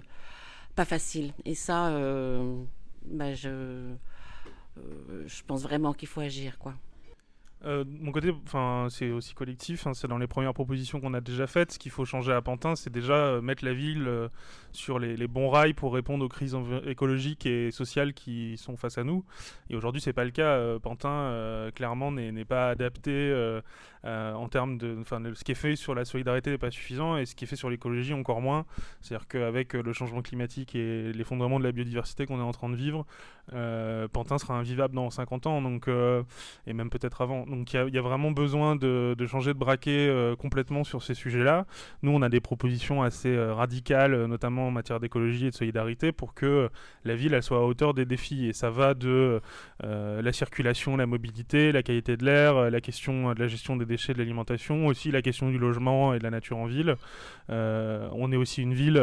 pas 0.74 0.84
faciles. 0.84 1.32
Et 1.44 1.54
ça, 1.54 1.88
euh, 1.88 2.62
bah, 3.06 3.34
je, 3.34 3.48
euh, 3.48 3.94
je 5.26 5.42
pense 5.46 5.62
vraiment 5.62 5.92
qu'il 5.92 6.08
faut 6.08 6.20
agir. 6.20 6.58
quoi. 6.58 6.74
Euh, 7.64 7.84
mon 7.86 8.12
côté, 8.12 8.34
c'est 8.90 9.10
aussi 9.10 9.34
collectif. 9.34 9.86
Hein, 9.86 9.94
c'est 9.94 10.08
dans 10.08 10.18
les 10.18 10.26
premières 10.26 10.54
propositions 10.54 11.00
qu'on 11.00 11.14
a 11.14 11.20
déjà 11.20 11.46
faites. 11.46 11.72
Ce 11.72 11.78
qu'il 11.78 11.90
faut 11.90 12.04
changer 12.04 12.32
à 12.32 12.42
Pantin, 12.42 12.76
c'est 12.76 12.90
déjà 12.90 13.14
euh, 13.14 13.40
mettre 13.40 13.64
la 13.64 13.72
ville 13.72 14.06
euh, 14.08 14.28
sur 14.72 14.98
les, 14.98 15.16
bons 15.28 15.48
rails 15.48 15.74
pour 15.74 15.94
répondre 15.94 16.24
aux 16.24 16.28
crises 16.28 16.56
écologiques 16.86 17.46
et 17.46 17.70
sociales 17.70 18.12
qui 18.14 18.56
sont 18.56 18.76
face 18.76 18.98
à 18.98 19.04
nous. 19.04 19.24
Et 19.70 19.76
aujourd'hui, 19.76 20.00
c'est 20.00 20.12
pas 20.12 20.24
le 20.24 20.30
cas. 20.30 20.78
Pantin, 20.80 21.70
clairement, 21.74 22.10
n'est 22.10 22.44
pas 22.44 22.70
adapté 22.70 23.32
en 24.04 24.48
termes 24.48 24.78
de, 24.78 25.02
ce 25.34 25.44
qui 25.44 25.52
est 25.52 25.56
fait 25.56 25.76
sur 25.76 25.94
la 25.94 26.04
solidarité 26.04 26.50
n'est 26.50 26.58
pas 26.58 26.70
suffisant 26.70 27.16
et 27.16 27.26
ce 27.26 27.34
qui 27.34 27.44
est 27.44 27.46
fait 27.46 27.56
sur 27.56 27.70
l'écologie 27.70 28.14
encore 28.14 28.40
moins. 28.40 28.64
C'est-à-dire 29.00 29.28
qu'avec 29.28 29.74
le 29.74 29.92
changement 29.92 30.22
climatique 30.22 30.74
et 30.74 31.12
l'effondrement 31.12 31.58
de 31.58 31.64
la 31.64 31.72
biodiversité 31.72 32.26
qu'on 32.26 32.38
est 32.38 32.42
en 32.42 32.52
train 32.52 32.68
de 32.68 32.76
vivre, 32.76 33.06
Pantin 34.12 34.38
sera 34.38 34.54
invivable 34.54 34.94
dans 34.94 35.10
50 35.10 35.46
ans, 35.46 35.62
donc 35.62 35.88
et 36.66 36.72
même 36.72 36.90
peut-être 36.90 37.20
avant. 37.20 37.44
Donc 37.52 37.74
il 37.74 37.94
y, 37.94 37.98
a 37.98 38.00
vraiment 38.00 38.30
besoin 38.30 38.76
de, 38.76 39.14
changer 39.26 39.52
de 39.52 39.58
braquet 39.58 40.08
euh, 40.08 40.34
complètement 40.34 40.84
sur 40.84 41.02
ces 41.02 41.12
sujets-là. 41.12 41.66
Nous, 42.02 42.10
on 42.10 42.22
a 42.22 42.30
des 42.30 42.40
propositions 42.40 43.02
assez 43.02 43.28
euh, 43.28 43.52
radicales, 43.52 44.14
euh, 44.14 44.26
notamment 44.26 44.68
en 44.68 44.70
matière 44.70 45.00
d'écologie 45.00 45.46
et 45.46 45.50
de 45.50 45.54
solidarité, 45.54 46.12
pour 46.12 46.32
que 46.32 46.70
la 47.04 47.14
ville 47.14 47.34
elle 47.34 47.42
soit 47.42 47.58
à 47.58 47.60
hauteur 47.60 47.92
des 47.92 48.06
défis. 48.06 48.46
Et 48.46 48.54
ça 48.54 48.70
va 48.70 48.94
de 48.94 49.40
la 49.82 50.32
circulation, 50.32 50.96
la 50.96 51.06
mobilité, 51.06 51.72
la 51.72 51.82
qualité 51.82 52.16
de 52.16 52.24
l'air, 52.24 52.70
la 52.70 52.80
question 52.80 53.34
de 53.34 53.38
la 53.38 53.48
gestion 53.48 53.76
des 53.76 53.84
déchets, 53.84 54.14
de 54.14 54.18
l'alimentation, 54.18 54.86
aussi 54.86 55.10
la 55.10 55.20
question 55.20 55.50
du 55.50 55.58
logement 55.58 56.14
et 56.14 56.18
de 56.18 56.24
la 56.24 56.30
nature 56.30 56.56
en 56.56 56.66
ville. 56.66 56.96
on 57.48 58.32
est 58.32 58.36
aussi 58.36 58.62
une 58.62 58.74
ville 58.74 58.94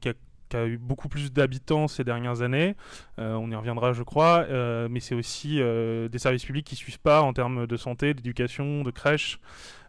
qui 0.00 0.08
a 0.08 0.14
qui 0.48 0.56
a 0.56 0.66
eu 0.66 0.78
beaucoup 0.78 1.08
plus 1.08 1.32
d'habitants 1.32 1.88
ces 1.88 2.04
dernières 2.04 2.42
années. 2.42 2.74
on 3.18 3.50
y 3.50 3.54
reviendra, 3.54 3.92
je 3.92 4.02
crois. 4.02 4.46
mais 4.88 5.00
c'est 5.00 5.14
aussi 5.14 5.56
des 5.58 6.18
services 6.18 6.44
publics 6.44 6.66
qui 6.66 6.74
ne 6.74 6.78
suivent 6.78 7.00
pas 7.00 7.22
en 7.22 7.32
termes 7.32 7.66
de 7.66 7.76
santé, 7.76 8.14
d'éducation, 8.14 8.82
de 8.82 8.90
crèche. 8.90 9.40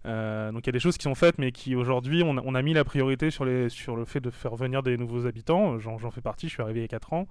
Euh, 0.05 0.51
donc 0.51 0.65
il 0.65 0.67
y 0.67 0.69
a 0.69 0.73
des 0.73 0.79
choses 0.79 0.97
qui 0.97 1.03
sont 1.03 1.15
faites, 1.15 1.37
mais 1.37 1.51
qui 1.51 1.75
aujourd'hui, 1.75 2.23
on, 2.23 2.55
a 2.55 2.61
mis 2.61 2.73
la 2.73 2.83
priorité 2.83 3.31
sur, 3.31 3.45
le 3.45 3.69
fait 4.05 4.19
de 4.19 4.29
faire 4.29 4.55
venir 4.55 4.83
des 4.83 4.97
nouveaux 4.97 5.25
habitants. 5.25 5.79
J'en 5.79 5.97
fais 6.11 6.21
partie, 6.21 6.47
je 6.47 6.53
suis 6.53 6.63
arrivé 6.63 6.79
il 6.79 6.83
y 6.83 6.85
a 6.85 6.89
4 6.89 7.13
ans. 7.13 7.27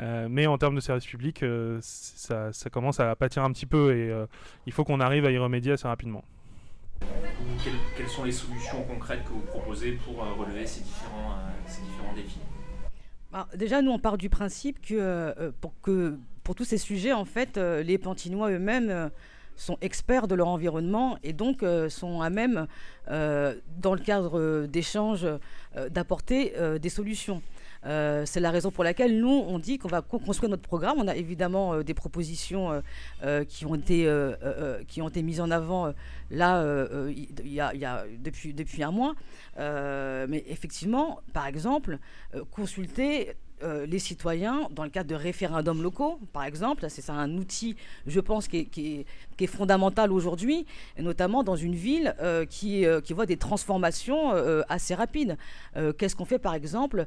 Euh, 0.00 0.28
mais 0.30 0.46
en 0.46 0.58
termes 0.58 0.74
de 0.74 0.80
services 0.80 1.06
publics, 1.06 1.42
euh, 1.42 1.78
ça, 1.82 2.50
commence 2.70 3.00
à 3.00 3.14
pâtir 3.16 3.44
un 3.44 3.52
petit 3.52 3.66
peu 3.66 3.94
et 3.94 4.12
il 4.66 4.72
faut 4.72 4.84
qu'on 4.84 5.00
arrive 5.00 5.24
à 5.26 5.30
y 5.30 5.38
remédier 5.38 5.72
assez 5.72 5.88
rapidement. 5.88 6.24
Quelles, 7.96 8.08
sont 8.08 8.24
les 8.24 8.32
solutions 8.32 8.82
concrètes 8.84 9.24
que 9.24 9.30
vous 9.30 9.40
proposez 9.40 9.92
pour 9.92 10.16
relever 10.16 10.66
ces 10.66 10.80
différents 10.80 12.14
défis? 12.14 12.40
Déjà, 13.54 13.82
nous, 13.82 13.90
on 13.90 13.98
part 13.98 14.18
du 14.18 14.28
principe 14.28 14.80
que, 14.80 15.52
pour, 15.60 15.72
que 15.82 16.16
pour 16.42 16.54
tous 16.54 16.64
ces 16.64 16.78
sujets, 16.78 17.12
en 17.12 17.24
fait, 17.24 17.56
les 17.58 17.98
Pantinois 17.98 18.50
eux-mêmes 18.50 19.10
sont 19.56 19.78
experts 19.80 20.28
de 20.28 20.34
leur 20.34 20.48
environnement 20.48 21.18
et 21.22 21.32
donc 21.32 21.62
euh, 21.62 21.88
sont 21.88 22.20
à 22.20 22.30
même, 22.30 22.66
euh, 23.10 23.54
dans 23.78 23.94
le 23.94 24.00
cadre 24.00 24.66
d'échanges, 24.66 25.26
euh, 25.76 25.88
d'apporter 25.88 26.54
des 26.80 26.88
solutions. 26.88 27.42
C'est 28.24 28.40
la 28.40 28.50
raison 28.50 28.70
pour 28.70 28.84
laquelle 28.84 29.18
nous, 29.20 29.44
on 29.46 29.58
dit 29.58 29.78
qu'on 29.78 29.88
va 29.88 30.02
construire 30.02 30.50
notre 30.50 30.62
programme. 30.62 30.96
On 30.98 31.08
a 31.08 31.16
évidemment 31.16 31.82
des 31.82 31.94
propositions 31.94 32.82
qui, 33.48 33.66
ont 33.66 33.74
été, 33.74 34.10
qui 34.88 35.02
ont 35.02 35.08
été 35.08 35.22
mises 35.22 35.40
en 35.40 35.50
avant 35.50 35.92
là, 36.30 36.62
depuis, 38.20 38.82
un 38.82 38.90
mois. 38.90 39.14
mais 39.56 40.44
effectivement, 40.48 41.20
par 41.32 41.46
exemple, 41.46 41.98
consulter 42.50 43.36
euh, 43.62 43.86
les 43.86 43.98
citoyens 43.98 44.68
dans 44.70 44.84
le 44.84 44.90
cadre 44.90 45.08
de 45.08 45.14
référendums 45.14 45.82
locaux, 45.82 46.20
par 46.34 46.44
exemple. 46.44 46.84
C'est 46.90 47.08
un 47.08 47.38
outil, 47.38 47.74
je 48.06 48.20
pense, 48.20 48.48
qui 48.48 48.58
est, 48.58 49.06
fondamental 49.46 50.10
aujourd'hui, 50.12 50.64
notamment 50.98 51.42
dans 51.42 51.56
une 51.56 51.74
ville 51.74 52.14
euh, 52.22 52.46
qui, 52.46 52.86
euh, 52.86 53.02
qui, 53.02 53.12
voit 53.12 53.26
des 53.26 53.36
transformations 53.36 54.30
assez 54.68 54.94
rapides. 54.94 55.36
Qu'est-ce 55.98 56.16
qu'on 56.16 56.24
fait, 56.24 56.38
par 56.38 56.54
exemple, 56.54 57.06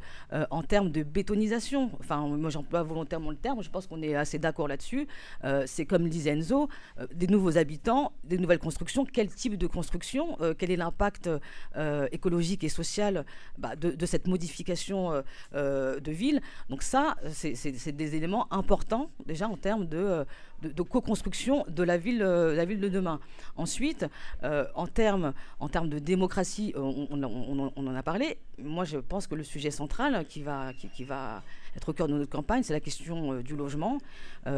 en 0.52 0.62
termes 0.62 0.92
de 0.92 1.04
bétonisation? 1.04 1.92
Enfin, 2.00 2.28
moi, 2.28 2.50
j'emploie 2.50 2.84
volontairement 2.84 3.32
le 3.32 3.36
terme, 3.36 3.64
je 3.64 3.70
pense 3.70 3.88
qu'on 3.88 4.02
est 4.02 4.16
assez 4.16 4.38
d'accord 4.40 4.68
là-dessus. 4.68 5.08
C'est 5.66 5.86
comme 5.86 6.04
le 6.04 6.10
disait 6.10 6.32
Enzo, 6.32 6.68
des 7.14 7.28
nouveaux 7.28 7.58
habitants, 7.58 8.12
des 8.24 8.38
nouvelles 8.38 8.60
constructions. 8.60 9.06
Quel 9.06 9.30
type 9.30 9.58
de 9.58 9.68
construction 9.68 10.38
Quel 10.58 10.72
est 10.72 10.76
l'impact 10.76 11.30
écologique 12.12 12.64
et 12.64 12.70
social 12.70 13.26
bah, 13.58 13.76
de, 13.76 14.06
cette 14.06 14.28
modification 14.28 15.24
de 15.54 16.12
ville? 16.12 16.42
Donc 16.70 16.84
ça, 16.84 17.16
c'est 17.32 17.92
des 17.92 18.16
éléments 18.16 18.52
importants 18.52 19.10
déjà 19.26 19.48
en 19.48 19.58
termes 19.58 19.88
de, 19.88 20.26
de, 20.62 20.82
co-construction 20.82 21.66
de 21.68 21.84
la 21.84 21.98
ville, 21.98 22.22
euh, 22.22 22.66
de 22.66 22.90
demain. 22.90 23.20
Ensuite, 23.56 24.06
euh, 24.44 24.66
en, 24.76 24.88
termes, 24.88 25.34
de 25.60 26.00
démocratie, 26.00 26.74
on, 26.76 27.22
en 27.76 27.96
a 27.96 28.04
parlé. 28.04 28.38
Moi, 28.58 28.86
je 28.86 28.98
pense 28.98 29.28
que 29.28 29.36
le 29.36 29.44
sujet 29.44 29.72
central 29.72 30.26
qui 30.28 30.42
va, 30.42 30.74
qui, 30.74 31.04
va 31.04 31.42
être 31.76 31.90
au 31.90 31.94
cœur 31.94 32.08
de 32.08 32.14
notre 32.14 32.32
campagne, 32.32 32.64
c'est 32.64 32.74
la 32.74 32.80
question 32.80 33.34
euh, 33.34 33.44
du 33.44 33.56
logement. 33.56 33.98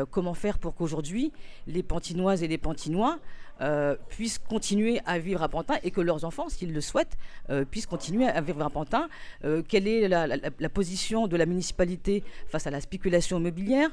comment 0.09 0.33
faire 0.33 0.57
pour 0.57 0.75
qu'aujourd'hui, 0.75 1.31
les 1.67 1.83
Pantinoises 1.83 2.43
et 2.43 2.47
les 2.47 2.57
Pantinois 2.57 3.19
puissent 4.09 4.39
continuer 4.39 4.99
à 5.05 5.19
vivre 5.19 5.43
à 5.43 5.49
Pantin 5.49 5.75
et 5.83 5.91
que 5.91 6.01
leurs 6.01 6.25
enfants, 6.25 6.49
s'ils 6.49 6.73
le 6.73 6.81
souhaitent, 6.81 7.17
puissent 7.69 7.85
continuer 7.85 8.27
à 8.27 8.41
vivre 8.41 8.63
à 8.63 8.69
Pantin. 8.69 9.07
quelle 9.67 9.87
est 9.87 10.07
la, 10.07 10.69
position 10.69 11.27
de 11.27 11.37
la 11.37 11.45
municipalité 11.45 12.23
face 12.47 12.67
à 12.67 12.71
la 12.71 12.81
spéculation 12.81 13.37
immobilière? 13.37 13.89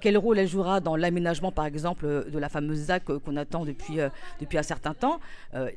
Quel 0.00 0.16
rôle 0.18 0.38
elle 0.38 0.48
jouera 0.48 0.80
dans 0.80 0.96
l'aménagement 0.96 1.52
par 1.52 1.66
exemple, 1.66 2.06
euh, 2.06 2.24
de 2.24 2.38
la 2.38 2.48
fameuse 2.48 2.86
ZAC 2.86 3.10
euh, 3.10 3.18
qu'on 3.18 3.36
attend 3.36 3.64
depuis, 3.64 4.00
euh, 4.00 4.08
depuis 4.40 4.58
un 4.58 4.62
certain 4.62 4.94
temps? 4.94 5.20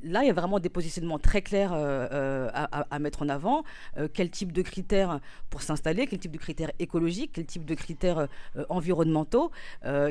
là, 0.04 0.24
il 0.24 0.28
y 0.28 0.30
a 0.30 0.34
vraiment 0.34 0.60
des 0.60 0.70
positionnements 0.70 1.20
très 1.20 1.42
clairs 1.42 1.72
à, 1.74 3.00
mettre 3.00 3.22
en 3.22 3.30
avant. 3.30 3.64
quel 4.14 4.30
type 4.30 4.52
de 4.52 4.62
critères 4.62 5.20
pour 5.50 5.62
s'installer, 5.62 6.08
quel 6.08 6.20
type 6.20 6.32
de 6.32 6.38
critères 6.38 6.72
écologiques, 6.80 7.32
quel 7.34 7.46
type 7.46 7.64
de 7.64 7.76
critères 7.76 8.28
environnementaux, 8.70 9.52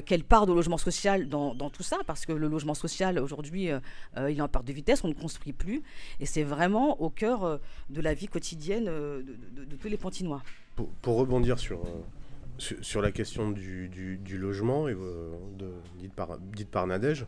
quelle 0.05 0.23
part 0.23 0.47
de 0.47 0.53
logement 0.53 0.79
social 0.79 1.29
dans, 1.29 1.71
tout 1.71 1.83
ça, 1.83 1.99
parce 2.07 2.27
que 2.27 2.33
le 2.33 2.47
logement 2.47 2.75
social, 2.75 3.06
aujourd'hui, 3.21 3.71
il 4.17 4.39
est 4.39 4.41
en 4.41 4.49
perte 4.49 4.67
de 4.67 4.73
vitesse, 4.73 5.05
on 5.05 5.09
ne 5.09 5.15
construit 5.15 5.53
plus. 5.53 5.83
Et 6.21 6.27
c'est 6.27 6.43
vraiment 6.43 7.01
au 7.01 7.11
cœur 7.11 7.61
de 7.91 8.01
la 8.01 8.15
vie 8.15 8.29
quotidienne 8.29 8.85
de, 8.85 9.77
tous 9.81 9.89
les 9.89 9.97
Pantinois. 9.97 10.43
Pour, 10.75 11.17
rebondir 11.17 11.59
sur 11.59 11.81
sur, 12.59 13.03
la 13.03 13.13
question 13.13 13.51
du, 13.51 14.39
logement, 14.39 14.89
et, 14.89 14.95
euh, 14.95 15.31
dite, 15.99 16.71
par, 16.71 16.87
Nadège, 16.87 17.27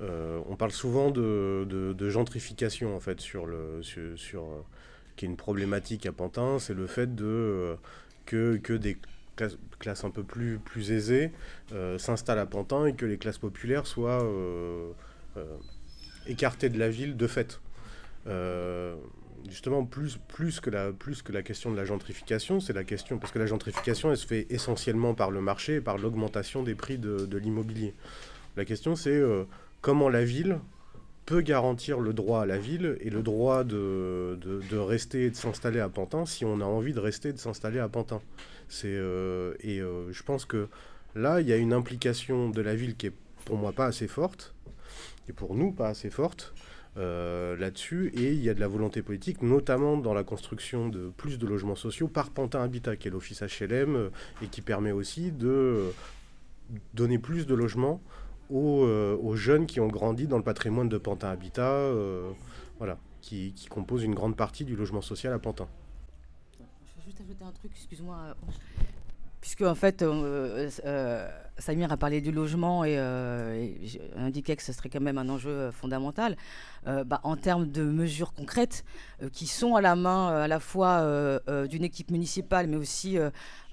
euh, 0.00 0.40
on 0.48 0.56
parle 0.56 0.72
souvent 0.72 1.10
de, 1.10 2.08
gentrification, 2.08 2.96
en 2.96 3.00
fait, 3.00 3.20
sur 3.20 3.46
le, 3.46 3.82
sur, 3.82 4.42
euh, 4.42 4.62
qui 5.16 5.24
est 5.24 5.28
une 5.28 5.36
problématique 5.36 6.06
à 6.06 6.12
Pantin, 6.12 6.58
c'est 6.58 6.74
le 6.74 6.86
fait 6.86 7.14
de, 7.14 7.76
que, 8.26 8.56
que 8.56 8.72
des 8.72 8.98
classes, 9.36 9.58
un 9.86 10.10
peu 10.10 10.22
plus, 10.22 10.58
plus 10.58 10.92
aisées 10.92 11.32
s'installent 11.98 12.38
à 12.38 12.46
Pantin 12.46 12.86
et 12.86 12.94
que 12.94 13.06
les 13.06 13.18
classes 13.18 13.38
populaires 13.38 13.86
soient 13.86 14.26
écartées 16.26 16.68
de 16.68 16.78
la 16.78 16.88
ville 16.88 17.16
de 17.16 17.26
fait 17.26 17.60
justement, 19.48 19.84
plus, 19.84 20.18
plus, 20.28 20.60
que 20.60 20.70
la, 20.70 20.92
plus 20.92 21.22
que 21.22 21.32
la 21.32 21.42
question 21.42 21.70
de 21.70 21.76
la 21.76 21.84
gentrification, 21.84 22.60
c'est 22.60 22.72
la 22.72 22.84
question, 22.84 23.18
parce 23.18 23.32
que 23.32 23.38
la 23.38 23.46
gentrification, 23.46 24.10
elle 24.10 24.16
se 24.16 24.26
fait 24.26 24.46
essentiellement 24.50 25.14
par 25.14 25.30
le 25.30 25.40
marché 25.40 25.76
et 25.76 25.80
par 25.80 25.98
l'augmentation 25.98 26.62
des 26.62 26.74
prix 26.74 26.98
de, 26.98 27.36
l'immobilier. 27.36 27.94
La 28.56 28.64
question, 28.64 28.96
c'est 28.96 29.10
euh, 29.10 29.44
comment 29.80 30.08
la 30.08 30.24
ville 30.24 30.58
peut 31.26 31.40
garantir 31.40 32.00
le 32.00 32.12
droit 32.12 32.42
à 32.42 32.46
la 32.46 32.58
ville 32.58 32.98
et 33.00 33.10
le 33.10 33.22
droit 33.22 33.64
de, 33.64 34.38
de, 34.42 34.76
rester 34.76 35.26
et 35.26 35.30
de 35.30 35.36
s'installer 35.36 35.80
à 35.80 35.88
Pantin 35.88 36.26
si 36.26 36.44
on 36.44 36.60
a 36.60 36.64
envie 36.64 36.92
de 36.92 37.00
rester 37.00 37.30
et 37.30 37.32
de 37.32 37.38
s'installer 37.38 37.78
à 37.78 37.88
Pantin? 37.88 38.20
C'est, 38.68 38.88
euh, 38.88 39.54
et 39.60 39.80
euh, 39.80 40.12
je 40.12 40.22
pense 40.22 40.44
que 40.44 40.68
là, 41.14 41.40
il 41.40 41.48
y 41.48 41.52
a 41.52 41.56
une 41.56 41.72
implication 41.72 42.50
de 42.50 42.60
la 42.60 42.74
ville 42.74 42.96
qui 42.96 43.06
est 43.06 43.12
pour 43.44 43.56
moi 43.56 43.72
pas 43.72 43.86
assez 43.86 44.08
forte, 44.08 44.54
et 45.28 45.32
pour 45.32 45.54
nous 45.54 45.72
pas 45.72 45.88
assez 45.88 46.10
forte, 46.10 46.54
euh, 46.96 47.56
là-dessus. 47.56 48.12
Et 48.14 48.32
il 48.32 48.42
y 48.42 48.48
a 48.48 48.54
de 48.54 48.60
la 48.60 48.68
volonté 48.68 49.02
politique, 49.02 49.42
notamment 49.42 49.96
dans 49.96 50.14
la 50.14 50.24
construction 50.24 50.88
de 50.88 51.10
plus 51.16 51.38
de 51.38 51.46
logements 51.46 51.76
sociaux 51.76 52.08
par 52.08 52.30
Pantin 52.30 52.62
Habitat, 52.62 52.96
qui 52.96 53.08
est 53.08 53.10
l'office 53.10 53.42
HLM, 53.42 54.10
et 54.42 54.46
qui 54.46 54.62
permet 54.62 54.92
aussi 54.92 55.30
de 55.30 55.90
donner 56.94 57.18
plus 57.18 57.46
de 57.46 57.54
logements 57.54 58.00
aux, 58.50 59.36
jeunes 59.36 59.66
qui 59.66 59.80
ont 59.80 59.88
grandi 59.88 60.26
dans 60.26 60.38
le 60.38 60.44
patrimoine 60.44 60.88
de 60.88 60.98
Pantin 60.98 61.28
Habitat, 61.28 61.90
voilà, 62.78 62.98
qui, 63.20 63.52
qui 63.54 63.66
compose 63.66 64.04
une 64.04 64.14
grande 64.14 64.36
partie 64.36 64.64
du 64.64 64.76
logement 64.76 65.02
social 65.02 65.32
à 65.32 65.38
Pantin. 65.38 65.68
Juste 67.04 67.20
ajouter 67.20 67.44
un 67.44 67.52
truc, 67.52 67.72
excuse-moi 67.76 68.34
puisque 69.44 69.60
en 69.60 69.74
fait, 69.74 70.00
euh, 70.00 70.70
euh, 70.86 71.28
Samir 71.58 71.92
a 71.92 71.96
parlé 71.96 72.20
du 72.20 72.32
logement 72.32 72.84
et, 72.84 72.96
euh, 72.98 73.68
indiqué 74.16 74.56
que 74.56 74.62
ce 74.62 74.72
serait 74.72 74.88
quand 74.88 75.00
même 75.00 75.18
un 75.18 75.28
enjeu 75.28 75.70
fondamental. 75.70 76.36
Bah, 77.06 77.18
en 77.22 77.34
termes 77.34 77.70
de 77.70 77.82
mesures 77.82 78.34
concrètes 78.34 78.84
qui 79.32 79.46
sont 79.46 79.74
à 79.74 79.80
la 79.80 79.96
main 79.96 80.28
à 80.28 80.46
la 80.46 80.60
fois 80.60 81.02
d'une 81.66 81.82
équipe 81.82 82.10
municipale, 82.10 82.66
mais 82.66 82.76
aussi 82.76 83.16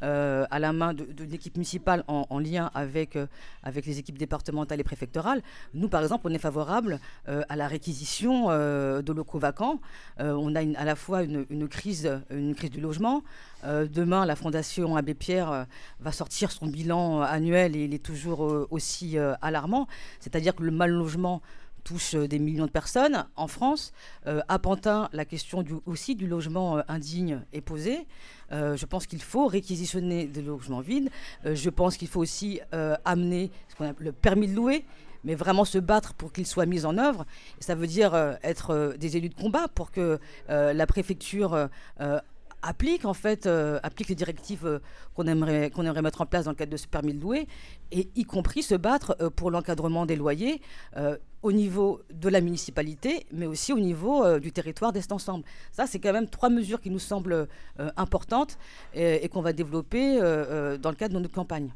à 0.01 0.59
la 0.59 0.71
main 0.71 0.93
d'une 0.93 1.33
équipe 1.33 1.57
municipale 1.57 2.05
en, 2.07 2.39
lien 2.39 2.71
avec, 2.73 3.17
avec 3.63 3.85
les 3.85 3.99
équipes 3.99 4.17
départementales 4.17 4.79
et 4.79 4.85
préfectorales, 4.85 5.41
nous, 5.73 5.89
par 5.89 6.01
exemple, 6.03 6.25
on 6.29 6.33
est 6.33 6.39
favorable 6.39 7.01
à 7.27 7.55
la 7.57 7.67
réquisition 7.67 8.47
de 8.47 9.11
locaux 9.11 9.39
vacants. 9.39 9.81
on 10.17 10.55
a 10.55 10.61
à 10.79 10.85
la 10.85 10.95
fois 10.95 11.23
une, 11.23 11.67
crise, 11.67 12.09
une 12.29 12.55
crise 12.55 12.71
du 12.71 12.79
logement. 12.79 13.23
demain, 13.65 14.25
la 14.25 14.37
Fondation 14.37 14.95
Abbé 14.95 15.15
Pierre 15.15 15.65
va 15.99 16.11
sortir 16.13 16.51
son 16.51 16.67
bilan 16.67 17.21
euh, 17.21 17.25
annuel 17.25 17.70
il 17.75 17.93
est 17.93 18.03
toujours 18.03 18.45
euh, 18.45 18.67
aussi 18.71 19.17
euh, 19.17 19.33
alarmant. 19.41 19.87
C'est-à-dire 20.19 20.55
que 20.55 20.63
le 20.63 20.71
mal 20.71 20.91
logement 20.91 21.41
touche 21.83 22.13
des 22.13 22.37
millions 22.37 22.67
de 22.67 22.71
personnes 22.71 23.25
en 23.35 23.47
France. 23.47 23.91
à 24.27 24.59
Pantin, 24.59 25.09
la 25.13 25.25
question 25.25 25.63
du, 25.63 25.73
aussi 25.87 26.15
du 26.15 26.27
logement 26.27 26.79
indigne 26.87 27.41
est 27.53 27.61
posée. 27.61 28.05
je 28.51 28.85
pense 28.85 29.07
qu'il 29.07 29.19
faut 29.19 29.47
réquisitionner 29.47 30.27
des 30.27 30.43
logements 30.43 30.81
vides. 30.81 31.09
je 31.43 31.69
pense 31.71 31.97
qu'il 31.97 32.07
faut 32.07 32.19
aussi 32.19 32.59
amener 33.03 33.49
ce 33.67 33.73
qu'on 33.73 33.85
appelle 33.85 34.05
le 34.05 34.11
permis 34.11 34.47
de 34.47 34.53
louer 34.53 34.85
mais 35.23 35.33
vraiment 35.33 35.65
se 35.65 35.79
battre 35.79 36.13
pour 36.13 36.31
qu'il 36.31 36.45
soit 36.45 36.67
mis 36.67 36.85
en 36.85 36.99
œuvre. 36.99 37.25
ça 37.59 37.73
veut 37.73 37.87
dire 37.87 38.13
être 38.43 38.93
des 38.99 39.17
élus 39.17 39.29
de 39.29 39.33
combat 39.33 39.67
pour 39.67 39.89
que 39.89 40.19
la 40.49 40.85
préfecture 40.85 41.67
applique 42.61 43.05
en 43.05 43.13
fait 43.13 43.45
euh, 43.45 43.79
applique 43.83 44.09
les 44.09 44.15
directives 44.15 44.65
euh, 44.65 44.79
qu'on 45.15 45.27
aimerait 45.27 45.71
mettre 46.01 46.21
en 46.21 46.25
place 46.25 46.45
dans 46.45 46.51
le 46.51 46.55
cadre 46.55 46.71
de 46.71 46.77
ce 46.77 46.87
permis 46.87 47.13
de 47.13 47.21
louer 47.21 47.47
et 47.91 48.09
y 48.15 48.23
compris 48.23 48.63
se 48.63 48.75
battre 48.75 49.15
euh, 49.21 49.29
pour 49.29 49.51
l'encadrement 49.51 50.05
des 50.05 50.15
loyers 50.15 50.61
au 51.41 51.51
niveau 51.51 52.01
de 52.13 52.29
la 52.29 52.39
municipalité, 52.39 53.25
mais 53.31 53.47
aussi 53.47 53.73
au 53.73 53.79
niveau 53.79 54.37
du 54.39 54.51
territoire 54.51 54.93
d'Est 54.93 55.11
Ensemble. 55.11 55.43
Ça, 55.71 55.87
c'est 55.87 55.99
quand 55.99 56.13
même 56.13 56.29
trois 56.29 56.49
mesures 56.49 56.79
qui 56.79 56.91
nous 56.91 56.99
semblent 56.99 57.47
importantes 57.97 58.59
et, 58.93 59.27
qu'on 59.29 59.41
va 59.41 59.51
développer 59.51 60.19
dans 60.19 60.89
le 60.89 60.95
cadre 60.95 61.15
de 61.15 61.19
notre 61.19 61.33
campagne. 61.33 61.71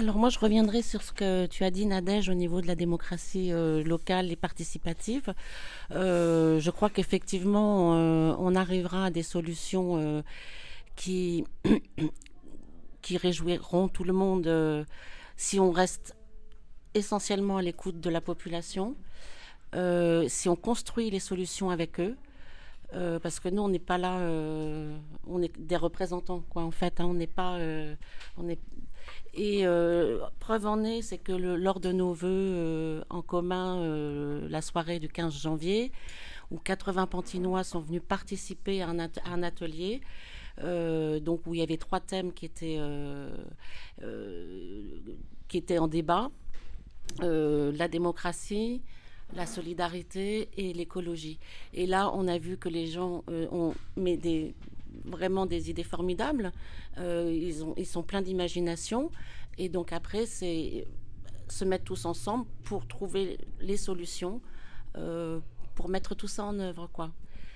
Alors 0.00 0.16
moi, 0.16 0.30
je 0.30 0.38
reviendrai 0.38 0.80
sur 0.80 1.02
ce 1.02 1.12
que 1.12 1.44
tu 1.44 1.62
as 1.62 1.70
dit, 1.70 1.84
Nadège, 1.84 2.30
au 2.30 2.34
niveau 2.34 2.62
de 2.62 2.66
la 2.66 2.74
démocratie 2.74 3.52
euh, 3.52 3.84
locale 3.84 4.32
et 4.32 4.36
participative. 4.36 5.34
Euh, 5.90 6.58
je 6.58 6.70
crois 6.70 6.88
qu'effectivement, 6.88 7.96
euh, 7.96 8.34
on 8.38 8.54
arrivera 8.54 9.04
à 9.04 9.10
des 9.10 9.22
solutions 9.22 10.24
qui, 10.96 11.44
qui 13.02 13.18
réjouiront 13.18 13.88
tout 13.88 14.04
le 14.04 14.14
monde 14.14 14.86
si 15.36 15.60
on 15.60 15.70
reste 15.70 16.16
essentiellement 16.94 17.58
à 17.58 17.62
l'écoute 17.62 18.00
de 18.00 18.08
la 18.08 18.22
population, 18.22 18.96
si 19.74 20.48
on 20.48 20.56
construit 20.56 21.10
les 21.10 21.20
solutions 21.20 21.68
avec 21.68 22.00
eux. 22.00 22.16
Parce 22.92 23.40
que 23.40 23.48
nous, 23.48 23.62
on 23.62 23.68
n'est 23.68 23.78
pas 23.78 23.98
là, 23.98 24.18
on 25.26 25.42
est 25.42 25.58
des 25.58 25.76
représentants, 25.76 26.44
quoi. 26.48 26.62
En 26.62 26.70
fait, 26.70 27.00
hein. 27.00 27.06
on 27.06 27.14
n'est 27.14 27.26
pas, 27.26 27.58
on 28.36 28.48
est 28.48 28.58
et 29.34 29.64
euh, 29.64 30.18
preuve 30.40 30.66
en 30.66 30.82
est, 30.82 31.02
c'est 31.02 31.18
que 31.18 31.32
lors 31.32 31.78
de 31.80 31.92
nos 31.92 32.12
voeux 32.12 32.28
euh, 32.28 33.02
en 33.10 33.22
commun, 33.22 33.78
euh, 33.78 34.48
la 34.48 34.60
soirée 34.60 34.98
du 34.98 35.08
15 35.08 35.32
janvier, 35.32 35.92
où 36.50 36.58
80 36.58 37.06
Pantinois 37.06 37.62
sont 37.62 37.80
venus 37.80 38.02
participer 38.06 38.82
à 38.82 38.88
un, 38.88 39.42
atelier, 39.42 40.00
donc 40.58 41.46
où 41.46 41.54
il 41.54 41.60
y 41.60 41.62
avait 41.62 41.76
trois 41.76 42.00
thèmes 42.00 42.32
qui 42.32 42.44
étaient, 42.44 42.80
qui 45.46 45.58
étaient 45.58 45.78
en 45.78 45.86
débat 45.86 46.30
la 47.20 47.86
démocratie, 47.86 48.82
la 49.34 49.46
solidarité 49.46 50.48
et 50.56 50.72
l'écologie. 50.72 51.38
Et 51.72 51.86
là, 51.86 52.10
on 52.14 52.26
a 52.28 52.38
vu 52.38 52.56
que 52.56 52.68
les 52.68 52.86
gens 52.86 53.22
ont 53.28 53.74
mis 53.96 54.16
des, 54.16 54.54
vraiment 55.04 55.46
des 55.46 55.70
idées 55.70 55.84
formidables. 55.84 56.52
Euh, 56.98 57.32
ils, 57.32 57.64
ont, 57.64 57.74
ils 57.76 57.86
sont 57.86 58.02
pleins 58.02 58.22
d'imagination. 58.22 59.10
Et 59.58 59.68
donc 59.68 59.92
après, 59.92 60.26
c'est 60.26 60.86
se 61.48 61.64
mettre 61.64 61.84
tous 61.84 62.04
ensemble 62.04 62.46
pour 62.64 62.86
trouver 62.86 63.38
les 63.60 63.76
solutions, 63.76 64.40
euh, 64.96 65.40
pour 65.74 65.88
mettre 65.88 66.14
tout 66.14 66.28
ça 66.28 66.44
en 66.44 66.58
œuvre. 66.58 66.88
quoi. 66.92 67.10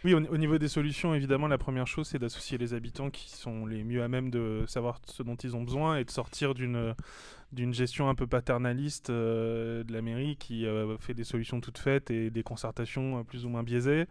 Oui, 0.04 0.12
au, 0.12 0.36
niveau 0.36 0.58
des 0.58 0.68
solutions, 0.68 1.14
évidemment, 1.14 1.48
la 1.48 1.56
première 1.56 1.86
chose, 1.86 2.08
c'est 2.08 2.18
d'associer 2.18 2.58
les 2.58 2.74
habitants 2.74 3.08
qui 3.08 3.30
sont 3.30 3.64
les 3.64 3.84
mieux 3.84 4.02
à 4.02 4.08
même 4.08 4.28
de 4.30 4.64
savoir 4.66 5.00
ce 5.06 5.22
dont 5.22 5.36
ils 5.36 5.56
ont 5.56 5.62
besoin 5.62 5.96
et 5.96 6.04
de 6.04 6.10
sortir 6.10 6.52
d'une 6.52 6.94
d'une 7.54 7.72
gestion 7.72 8.08
un 8.08 8.14
peu 8.14 8.26
paternaliste 8.26 9.10
euh, 9.10 9.84
de 9.84 9.92
la 9.92 10.02
mairie 10.02 10.36
qui 10.36 10.66
euh, 10.66 10.98
fait 10.98 11.14
des 11.14 11.24
solutions 11.24 11.60
toutes 11.60 11.78
faites 11.78 12.10
et 12.10 12.30
des 12.30 12.42
concertations 12.42 13.20
euh, 13.20 13.22
plus 13.22 13.46
ou 13.46 13.48
moins 13.48 13.62
biaisées. 13.62 14.06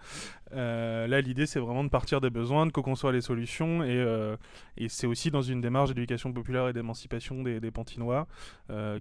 là, 0.52 1.22
l'idée, 1.22 1.46
c'est 1.46 1.60
vraiment 1.60 1.84
de 1.84 1.90
partir 1.90 2.22
des 2.22 2.30
besoins, 2.30 2.66
de 2.66 2.72
co-construire 2.72 3.12
les 3.14 3.22
solutions 3.22 3.84
et, 3.84 4.88
c'est 4.88 5.08
aussi 5.08 5.32
dans 5.32 5.42
une 5.42 5.62
démarche 5.62 5.90
d'éducation 5.90 6.32
populaire 6.32 6.68
et 6.68 6.74
d'émancipation 6.74 7.42
des, 7.44 7.60
des, 7.60 7.72
Pantinois 7.72 8.28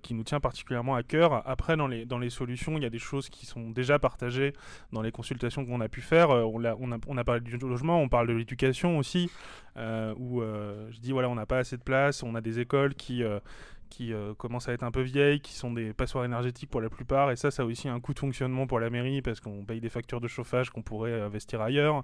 qui 0.02 0.14
nous 0.14 0.24
tient 0.24 0.40
particulièrement 0.40 0.94
à 0.94 1.02
cœur. 1.02 1.46
Après, 1.46 1.76
dans 1.76 1.86
les, 1.86 2.30
solutions, 2.30 2.76
il 2.78 2.82
y 2.82 2.86
a 2.86 2.90
des 2.90 2.98
choses 2.98 3.28
qui 3.28 3.44
sont 3.44 3.70
déjà 3.70 3.98
partagées 3.98 4.54
dans 4.92 5.02
les 5.02 5.12
consultations 5.12 5.66
qu'on 5.66 5.80
a 5.82 5.88
pu 5.88 6.00
faire. 6.00 6.30
on 6.30 7.16
a 7.18 7.24
parlé 7.24 7.40
du 7.42 7.58
logement, 7.58 8.00
on 8.00 8.08
parle 8.08 8.28
de 8.28 8.32
l'éducation 8.32 8.96
aussi, 8.96 9.30
où 9.76 10.40
je 10.40 10.98
dis, 11.00 11.12
voilà, 11.12 11.28
on 11.28 11.34
n'a 11.34 11.46
pas 11.46 11.58
assez 11.58 11.76
de 11.76 11.82
place, 11.82 12.22
on 12.22 12.34
a 12.34 12.40
des 12.40 12.60
écoles 12.60 12.94
qui 12.94 13.22
qui 13.92 14.14
euh, 14.14 14.32
commencent 14.32 14.70
à 14.70 14.72
être 14.72 14.84
un 14.84 14.90
peu 14.90 15.02
vieilles, 15.02 15.40
qui 15.40 15.52
sont 15.52 15.70
des 15.70 15.92
passoires 15.92 16.24
énergétiques 16.24 16.70
pour 16.70 16.80
la 16.80 16.88
plupart. 16.88 17.30
Et 17.30 17.36
ça, 17.36 17.50
ça 17.50 17.62
a 17.62 17.66
aussi 17.66 17.88
un 17.88 18.00
coût 18.00 18.14
de 18.14 18.18
fonctionnement 18.18 18.66
pour 18.66 18.80
la 18.80 18.88
mairie 18.88 19.20
parce 19.20 19.38
qu'on 19.38 19.64
paye 19.64 19.80
des 19.80 19.90
factures 19.90 20.20
de 20.20 20.28
chauffage 20.28 20.70
qu'on 20.70 20.80
pourrait 20.80 21.20
investir 21.20 21.60
ailleurs. 21.60 22.02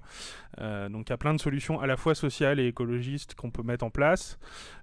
Euh, 0.59 0.87
donc 0.87 1.09
il 1.09 1.09
y 1.09 1.13
a 1.13 1.17
plein 1.17 1.33
de 1.33 1.39
solutions 1.39 1.79
à 1.79 1.87
la 1.87 1.97
fois 1.97 2.13
sociales 2.13 2.59
et 2.59 2.67
écologistes 2.67 3.33
qu'on 3.33 3.49
peut 3.49 3.63
mettre 3.63 3.83
en 3.83 3.89
place. 3.89 4.37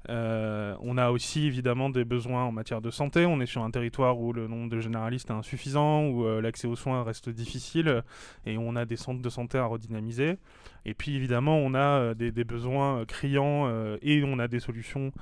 Euh, 0.08 0.74
on 0.80 0.98
a 0.98 1.10
aussi 1.10 1.46
évidemment 1.46 1.90
des 1.90 2.04
besoins 2.04 2.42
en 2.44 2.52
matière 2.52 2.80
de 2.80 2.90
santé. 2.90 3.24
On 3.24 3.40
est 3.40 3.46
sur 3.46 3.62
un 3.62 3.70
territoire 3.70 4.18
où 4.18 4.32
le 4.32 4.48
nombre 4.48 4.68
de 4.68 4.80
généralistes 4.80 5.30
est 5.30 5.34
insuffisant, 5.34 6.06
où 6.06 6.40
l'accès 6.40 6.66
aux 6.66 6.76
soins 6.76 7.04
reste 7.04 7.28
difficile 7.28 8.02
et 8.46 8.58
on 8.58 8.74
a 8.74 8.84
des 8.84 8.96
centres 8.96 9.22
de 9.22 9.30
santé 9.30 9.58
à 9.58 9.66
redynamiser. 9.66 10.38
Et 10.84 10.94
puis 10.94 11.16
évidemment, 11.16 11.56
on 11.56 11.74
a 11.74 12.14
des 12.14 12.44
besoins 12.44 13.04
criants 13.06 13.68
et 14.02 14.22
on 14.24 14.38
a 14.38 14.48
des 14.48 14.60
solutions 14.60 15.12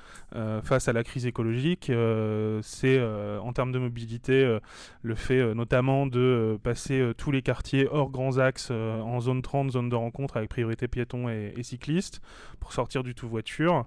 face 0.63 0.89
à 0.89 0.93
la 0.93 1.05
crise 1.05 1.27
écologique. 1.27 1.74
Euh, 1.91 2.61
c'est 2.63 2.99
euh, 2.99 3.39
en 3.41 3.53
termes 3.53 3.73
de 3.73 3.79
mobilité 3.79 4.45
euh, 4.45 4.61
le 5.03 5.15
fait 5.15 5.55
notamment 5.55 6.07
de 6.07 6.59
passer 6.63 7.13
tous 7.17 7.31
les 7.31 7.43
quartiers 7.43 7.89
hors 7.91 8.11
grands 8.11 8.39
axes 8.39 8.71
en 8.71 9.21
zone 9.21 9.43
30, 9.43 9.73
zone 9.73 9.89
de 9.89 9.97
rencontre 9.97 10.37
avec 10.37 10.51
priorité 10.51 10.89
piétons 10.89 11.29
et, 11.29 11.63
cyclistes 11.63 12.21
pour 12.61 12.73
sortir 12.73 13.03
du 13.03 13.15
tout 13.15 13.29
voiture. 13.29 13.87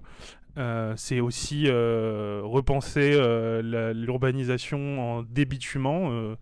c'est 0.96 1.20
aussi 1.20 1.68
repenser 1.68 3.12
l'urbanisation 3.62 5.18
en 5.18 5.22
débitumant. 5.22 6.36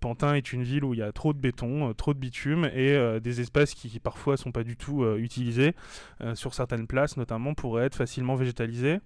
Pantin 0.00 0.34
est 0.34 0.52
une 0.52 0.62
ville 0.62 0.84
où 0.84 0.94
il 0.94 1.00
y 1.00 1.02
a 1.02 1.12
trop 1.12 1.32
de 1.32 1.38
béton, 1.38 1.92
trop 1.94 2.14
de 2.14 2.18
bitume 2.18 2.70
et 2.74 3.20
des 3.20 3.40
espaces 3.40 3.74
qui, 3.74 3.88
qui 3.88 4.00
parfois 4.00 4.36
sont 4.36 4.52
pas 4.52 4.64
du 4.64 4.76
tout 4.76 5.04
utilisés 5.16 5.74
sur 6.34 6.54
certaines 6.54 6.86
places, 6.86 7.16
notamment 7.16 7.54
pourraient 7.54 7.86
être 7.86 7.96
facilement 7.96 8.34
végétalisés. 8.34 9.00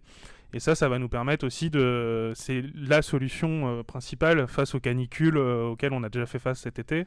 Et 0.52 0.61
ça, 0.61 0.74
ça 0.74 0.88
va 0.88 0.98
nous 0.98 1.09
permettre 1.09 1.46
aussi 1.46 1.70
de. 1.70 2.33
C'est 2.37 2.62
la 2.74 3.02
solution 3.02 3.80
euh, 3.80 3.83
principale 3.83 4.46
face 4.46 4.74
aux 4.74 4.80
canicules 4.80 5.37
euh, 5.37 5.70
auxquelles 5.70 5.92
on 5.92 6.04
a 6.04 6.09
déjà 6.09 6.26
fait 6.26 6.38
face 6.38 6.61
cet 6.61 6.78
été. 6.78 7.07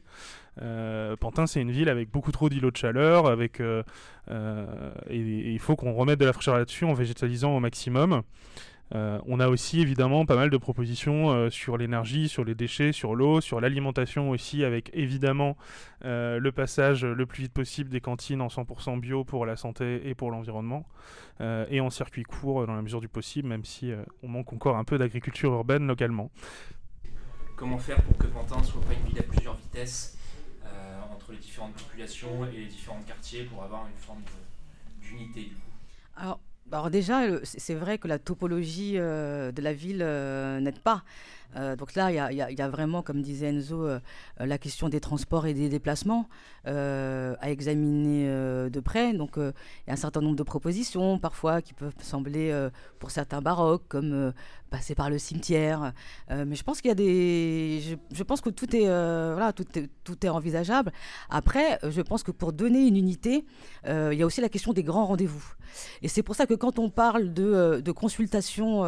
Euh, 0.60 1.16
Pantin, 1.16 1.46
c'est 1.46 1.60
une 1.60 1.70
ville 1.70 1.88
avec 1.88 2.10
beaucoup 2.10 2.32
trop 2.32 2.48
d'îlots 2.48 2.70
de 2.70 2.76
chaleur, 2.76 3.26
avec, 3.26 3.60
et 3.60 5.16
il 5.16 5.58
faut 5.58 5.76
qu'on 5.76 5.92
remette 5.92 6.18
de 6.18 6.26
la 6.26 6.32
fraîcheur 6.32 6.56
là-dessus 6.56 6.84
en 6.84 6.94
végétalisant 6.94 7.56
au 7.56 7.60
maximum. 7.60 8.22
Euh, 8.94 9.20
on 9.26 9.38
a 9.40 9.48
aussi 9.48 9.80
évidemment 9.80 10.24
pas 10.24 10.36
mal 10.36 10.50
de 10.50 10.56
propositions 10.56 11.30
euh, 11.30 11.50
sur 11.50 11.76
l'énergie, 11.76 12.28
sur 12.28 12.44
les 12.44 12.54
déchets, 12.54 12.92
sur 12.92 13.14
l'eau, 13.14 13.40
sur 13.40 13.60
l'alimentation 13.60 14.30
aussi, 14.30 14.64
avec 14.64 14.90
évidemment 14.94 15.56
euh, 16.04 16.38
le 16.38 16.52
passage 16.52 17.04
le 17.04 17.26
plus 17.26 17.44
vite 17.44 17.52
possible 17.52 17.90
des 17.90 18.00
cantines 18.00 18.40
en 18.40 18.48
100% 18.48 19.00
bio 19.00 19.24
pour 19.24 19.44
la 19.46 19.56
santé 19.56 20.08
et 20.08 20.14
pour 20.14 20.30
l'environnement, 20.30 20.86
et 21.40 21.80
en 21.80 21.90
circuit 21.90 22.24
court 22.24 22.66
dans 22.66 22.74
la 22.74 22.82
mesure 22.82 23.00
du 23.00 23.08
possible, 23.08 23.48
même 23.48 23.64
si 23.64 23.92
on 24.24 24.28
manque 24.28 24.52
encore 24.52 24.76
un 24.76 24.84
peu 24.84 24.98
d'agriculture 24.98 25.52
urbaine 25.52 25.86
localement. 25.86 26.30
Comment 27.54 27.78
faire 27.78 28.02
pour 28.02 28.18
que 28.18 28.26
Pantin 28.26 28.62
soit 28.62 28.80
pas 28.82 28.94
une 28.94 29.08
ville 29.08 29.18
à 29.20 29.22
plusieurs 29.22 29.54
vitesses 29.54 30.18
entre 31.12 31.32
les 31.32 31.38
différentes 31.38 31.74
populations 31.74 32.44
et 32.46 32.56
les 32.56 32.66
différents 32.66 33.02
quartiers 33.06 33.44
pour 33.44 33.62
avoir 33.62 33.86
une 33.86 33.98
forme 33.98 34.22
d'unité 35.00 35.42
du 35.42 35.54
coup? 35.54 35.70
Alors 36.16 36.40
déjà, 36.90 37.22
c'est 37.44 37.74
vrai 37.74 37.98
que 37.98 38.08
la 38.08 38.18
topologie 38.18 38.94
euh, 38.96 39.52
de 39.52 39.62
la 39.62 39.72
ville 39.72 40.02
euh, 40.02 40.60
n'aide 40.60 40.78
pas. 40.80 41.02
Euh, 41.56 41.76
donc 41.76 41.94
là, 41.94 42.10
il 42.30 42.36
y, 42.36 42.62
a 42.62 42.68
vraiment, 42.68 43.02
comme 43.02 43.22
disait 43.22 43.48
Enzo, 43.48 43.88
la 44.38 44.58
question 44.58 44.88
des 44.88 45.00
transports 45.00 45.46
et 45.46 45.54
des 45.54 45.68
déplacements 45.68 46.28
à 46.64 47.50
examiner 47.50 48.26
de 48.70 48.80
près. 48.80 49.12
Donc 49.12 49.32
il 49.36 49.52
y 49.86 49.90
a 49.90 49.92
un 49.92 49.96
certain 49.96 50.20
nombre 50.20 50.36
de 50.36 50.42
propositions, 50.42 51.18
parfois 51.18 51.62
qui 51.62 51.74
peuvent 51.74 51.94
sembler, 52.00 52.68
pour 52.98 53.10
certains 53.10 53.40
baroques, 53.40 53.88
comme 53.88 54.32
passer 54.68 54.94
par 54.94 55.10
le 55.10 55.18
cimetière. 55.18 55.92
Euh, 56.30 56.44
mais 56.46 56.54
je 56.54 56.62
pense 56.62 56.80
qu'il 56.80 56.88
y 56.88 56.92
a 56.92 56.94
des. 56.94 57.98
Je, 58.12 58.22
pense 58.22 58.40
que 58.40 58.50
tout 58.50 58.74
est, 58.76 58.88
euh, 58.88 59.32
voilà, 59.34 59.52
tout 59.52 59.64
tout 60.04 60.26
est 60.26 60.28
envisageable. 60.28 60.92
Après, 61.30 61.78
je 61.88 62.00
pense 62.00 62.22
que 62.22 62.30
pour 62.30 62.52
donner 62.52 62.86
une 62.86 62.96
unité, 62.96 63.44
euh, 63.86 64.10
il 64.12 64.18
y 64.18 64.22
a 64.22 64.26
aussi 64.26 64.40
la 64.40 64.48
question 64.48 64.72
des 64.72 64.82
grands 64.82 65.06
rendez-vous. 65.06 65.44
Et 66.02 66.08
c'est 66.08 66.22
pour 66.22 66.34
ça 66.34 66.46
que 66.46 66.54
quand 66.54 66.78
on 66.78 66.88
parle 66.90 67.32
de, 67.32 67.82
de 67.84 67.92
consultation 67.92 68.84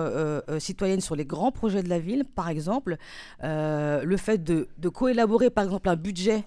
citoyenne 0.59 1.01
sur 1.01 1.15
les 1.15 1.27
grands 1.27 1.53
projets 1.53 1.83
de 1.83 1.89
la 1.89 1.99
ville, 1.99 2.25
par 2.25 2.49
exemple, 2.51 2.97
le 3.43 4.17
fait 4.17 4.43
de, 4.43 4.69
de 4.79 4.89
coélaborer, 4.89 5.51
par 5.51 5.65
exemple, 5.65 5.89
un 5.89 5.97
budget 5.97 6.45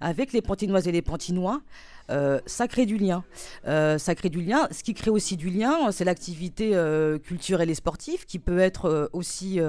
avec 0.00 0.32
les 0.32 0.42
Pantinoises 0.42 0.86
et 0.88 0.92
les 0.92 1.02
Pantinois, 1.02 1.62
euh, 2.10 2.40
ça 2.46 2.68
crée 2.68 2.86
du 2.86 2.96
lien. 2.96 3.24
Euh, 3.66 3.98
ça 3.98 4.14
crée 4.14 4.28
du 4.28 4.42
lien. 4.42 4.68
Ce 4.70 4.82
qui 4.82 4.94
crée 4.94 5.10
aussi 5.10 5.36
du 5.36 5.50
lien, 5.50 5.90
c'est 5.92 6.04
l'activité 6.04 6.70
euh, 6.74 7.18
culturelle 7.18 7.70
et 7.70 7.74
sportive 7.74 8.26
qui 8.26 8.38
peut 8.38 8.58
être 8.58 9.10
aussi 9.12 9.60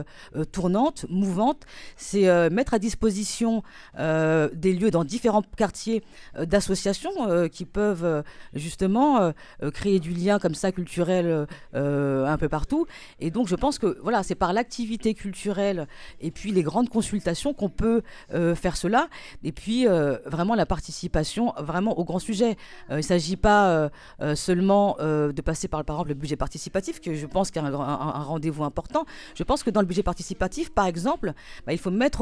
tournante, 0.51 1.05
mouvante. 1.09 1.63
C'est 1.95 2.49
mettre 2.49 2.73
à 2.73 2.79
disposition 2.79 3.63
des 3.97 4.73
lieux 4.73 4.91
dans 4.91 5.03
différents 5.03 5.41
quartiers 5.41 6.03
d'associations 6.37 7.47
qui 7.49 7.65
peuvent 7.65 8.23
justement 8.53 9.33
créer 9.73 9.99
du 9.99 10.11
lien 10.11 10.39
comme 10.39 10.55
ça 10.55 10.71
culturel 10.71 11.47
un 11.73 12.37
peu 12.37 12.49
partout. 12.49 12.87
Et 13.19 13.31
donc 13.31 13.47
je 13.47 13.55
pense 13.55 13.79
que 13.79 13.97
voilà, 14.01 14.23
c'est 14.23 14.35
par 14.35 14.53
l'activité 14.53 15.13
culturelle 15.13 15.87
et 16.19 16.31
puis 16.31 16.51
les 16.51 16.63
grandes 16.63 16.89
consultations 16.89 17.53
qu'on 17.53 17.69
peut 17.69 18.01
faire 18.29 18.77
cela. 18.77 19.07
Et 19.43 19.51
puis 19.51 19.85
vraiment 20.25 20.55
la 20.55 20.65
participation 20.65 21.53
vraiment 21.57 21.97
aux 21.97 22.03
grands 22.03 22.19
sujet. 22.25 22.57
il 22.89 22.97
ne 22.97 23.01
s'agit 23.01 23.37
pas 23.37 23.89
seulement 24.35 24.97
de 24.99 25.41
passer 25.41 25.67
par, 25.67 25.83
le 26.05 26.13
budget 26.13 26.35
participatif, 26.35 26.99
que 26.99 27.13
je 27.13 27.25
pense 27.25 27.51
qu'il 27.51 27.61
y 27.61 27.65
a 27.65 27.67
un, 27.67 28.23
rendez-vous 28.23 28.63
important. 28.63 29.05
Je 29.35 29.43
pense 29.43 29.63
que 29.63 29.69
dans 29.69 29.81
le 29.81 29.87
budget 29.87 30.03
participatif, 30.03 30.71
par 30.71 30.85
exemple, 30.85 31.33
bah, 31.65 31.73
il 31.73 31.79
faut 31.79 31.91
mettre 31.91 32.21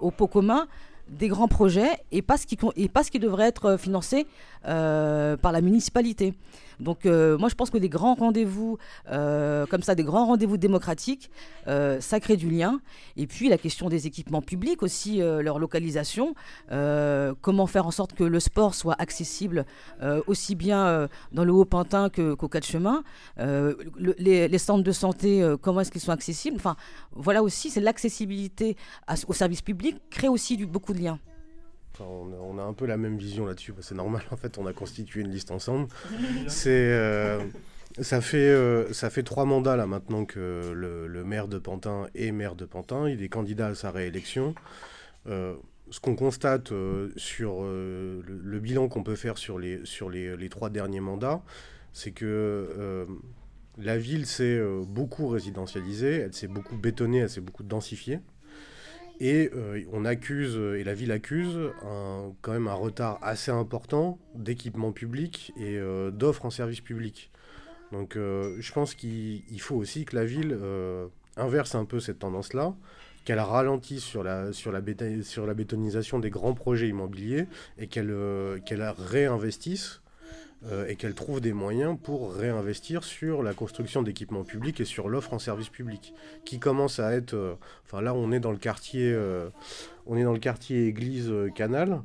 au 0.00 0.10
pot 0.10 0.26
commun 0.26 0.66
des 1.08 1.28
grands 1.28 1.48
projets 1.48 1.90
et 2.10 2.22
pas 2.22 2.36
ce 2.36 2.46
qui 2.46 3.18
devrait 3.18 3.48
être 3.48 3.76
financé 3.76 4.26
par 4.62 5.52
la 5.52 5.60
municipalité. 5.60 6.34
Donc 6.80 7.06
euh, 7.06 7.38
moi 7.38 7.48
je 7.48 7.54
pense 7.54 7.70
que 7.70 7.78
des 7.78 7.88
grands 7.88 8.14
rendez-vous 8.14 8.78
euh, 9.10 9.66
comme 9.66 9.82
ça, 9.82 9.94
des 9.94 10.04
grands 10.04 10.26
rendez-vous 10.26 10.56
démocratiques, 10.56 11.30
euh, 11.68 12.00
ça 12.00 12.20
crée 12.20 12.36
du 12.36 12.48
lien. 12.48 12.80
Et 13.16 13.26
puis 13.26 13.48
la 13.48 13.58
question 13.58 13.88
des 13.88 14.06
équipements 14.06 14.42
publics 14.42 14.82
aussi, 14.82 15.18
leur 15.18 15.58
localisation, 15.58 16.34
comment 17.40 17.66
faire 17.66 17.86
en 17.86 17.90
sorte 17.90 18.14
que 18.14 18.24
le 18.24 18.40
sport 18.40 18.74
soit 18.74 18.96
accessible 18.98 19.64
aussi 20.26 20.54
bien 20.54 21.08
dans 21.32 21.44
le 21.44 21.52
Haut-Pantin 21.52 22.08
qu'au 22.10 22.48
cas 22.48 22.60
de 22.60 22.64
chemin. 22.64 23.02
les, 23.38 24.58
centres 24.58 24.84
de 24.84 24.92
santé, 24.92 25.54
comment 25.60 25.80
est-ce 25.80 25.90
qu'ils 25.90 26.00
sont 26.00 26.12
accessibles? 26.12 26.56
Enfin 26.56 26.76
voilà 27.12 27.42
aussi, 27.42 27.70
c'est 27.70 27.80
l'accessibilité 27.80 28.76
au 29.26 29.32
service 29.32 29.62
public 29.62 29.96
crée 30.10 30.28
aussi 30.28 30.56
beaucoup 30.66 30.92
de 30.92 31.00
liens 31.00 31.18
on, 32.00 32.58
a, 32.58 32.62
un 32.62 32.72
peu 32.72 32.86
la 32.86 32.96
même 32.96 33.16
vision 33.16 33.46
là-dessus. 33.46 33.74
c'est 33.80 33.94
normal, 33.94 34.22
en 34.30 34.36
fait, 34.36 34.58
on 34.58 34.66
a 34.66 34.72
constitué 34.72 35.20
une 35.20 35.30
liste 35.30 35.50
ensemble. 35.50 35.88
C'est, 36.48 36.70
euh, 36.70 37.42
ça, 38.00 38.20
fait, 38.20 38.38
euh, 38.38 38.92
ça 38.92 39.10
fait 39.10 39.22
trois 39.22 39.44
mandats 39.44 39.76
là 39.76 39.86
maintenant 39.86 40.24
que 40.24 40.72
le, 40.72 41.24
maire 41.24 41.48
de 41.48 41.58
Pantin 41.58 42.06
est 42.14 42.32
maire 42.32 42.54
de 42.54 42.64
Pantin. 42.64 43.08
Il 43.08 43.22
est 43.22 43.28
candidat 43.28 43.68
à 43.68 43.74
sa 43.74 43.90
réélection. 43.90 44.54
Euh, 45.28 45.54
ce 45.90 46.00
qu'on 46.00 46.16
constate 46.16 46.72
sur 47.16 47.62
le, 47.62 48.58
bilan 48.58 48.88
qu'on 48.88 49.02
peut 49.02 49.16
faire 49.16 49.36
sur 49.36 49.58
les, 49.58 49.80
sur 49.84 50.08
les, 50.08 50.36
les 50.36 50.48
trois 50.48 50.70
derniers 50.70 51.00
mandats, 51.00 51.42
c'est 51.92 52.12
que 52.12 53.06
la 53.76 53.98
ville 53.98 54.24
s'est 54.24 54.60
beaucoup 54.86 55.28
résidentialisée, 55.28 56.20
elle 56.20 56.32
s'est 56.32 56.46
beaucoup 56.46 56.76
bétonnée, 56.76 57.18
elle 57.18 57.30
s'est 57.30 57.42
beaucoup 57.42 57.62
densifiée. 57.62 58.20
Et 59.20 59.50
euh, 59.54 59.82
on 59.92 60.04
accuse, 60.04 60.56
et 60.56 60.84
la 60.84 60.94
ville 60.94 61.12
accuse, 61.12 61.58
quand 62.40 62.52
même 62.52 62.68
un 62.68 62.74
retard 62.74 63.18
assez 63.22 63.50
important 63.50 64.18
d'équipements 64.34 64.92
publics 64.92 65.52
et 65.56 65.76
euh, 65.78 66.10
d'offres 66.10 66.44
en 66.44 66.50
service 66.50 66.80
public. 66.80 67.30
Donc 67.92 68.16
euh, 68.16 68.56
je 68.58 68.72
pense 68.72 68.94
qu'il 68.94 69.60
faut 69.60 69.76
aussi 69.76 70.04
que 70.04 70.16
la 70.16 70.24
ville 70.24 70.58
inverse 71.36 71.74
un 71.74 71.84
peu 71.84 72.00
cette 72.00 72.18
tendance-là, 72.18 72.74
qu'elle 73.24 73.38
ralentisse 73.38 74.02
sur 74.02 74.24
la, 74.24 74.52
sur, 74.52 74.72
la 74.72 74.80
bétonisation 74.80 76.18
des 76.18 76.30
grands 76.30 76.54
projets 76.54 76.88
immobiliers 76.88 77.46
et 77.78 77.86
qu'elle 77.86 78.12
qu'elle 78.66 78.82
réinvestisse 78.98 80.01
euh, 80.70 80.86
et 80.86 80.94
qu'elle 80.94 81.14
trouve 81.14 81.40
des 81.40 81.52
moyens 81.52 81.98
pour 82.00 82.34
réinvestir 82.34 83.02
sur 83.02 83.42
la 83.42 83.52
construction 83.52 84.00
d'équipements 84.02 84.44
publics 84.44 84.80
et 84.80 84.84
sur 84.84 85.08
l'offre 85.08 85.34
en 85.34 85.40
service 85.40 85.68
public, 85.68 86.14
qui 86.44 86.60
commence 86.60 87.00
à 87.00 87.12
être... 87.14 87.34
Euh, 87.34 88.00
là, 88.00 88.14
on 88.14 88.30
est 88.30 88.38
dans 88.38 88.52
le 88.52 88.58
quartier, 88.58 89.12
euh, 89.12 89.48
on 90.06 90.16
est 90.16 90.22
dans 90.22 90.32
le 90.32 90.38
quartier 90.38 90.86
Église 90.86 91.32
Canal. 91.56 92.02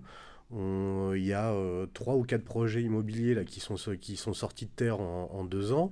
Il 0.52 1.24
y 1.24 1.34
a 1.34 1.54
trois 1.94 2.16
ou 2.16 2.24
quatre 2.24 2.46
projets 2.46 2.82
immobiliers 2.82 3.36
là, 3.36 3.44
qui, 3.44 3.60
sont, 3.60 3.76
qui 4.00 4.16
sont 4.16 4.34
sortis 4.34 4.66
de 4.66 4.72
terre 4.72 5.02
en, 5.02 5.44
deux 5.44 5.74
ans. 5.74 5.92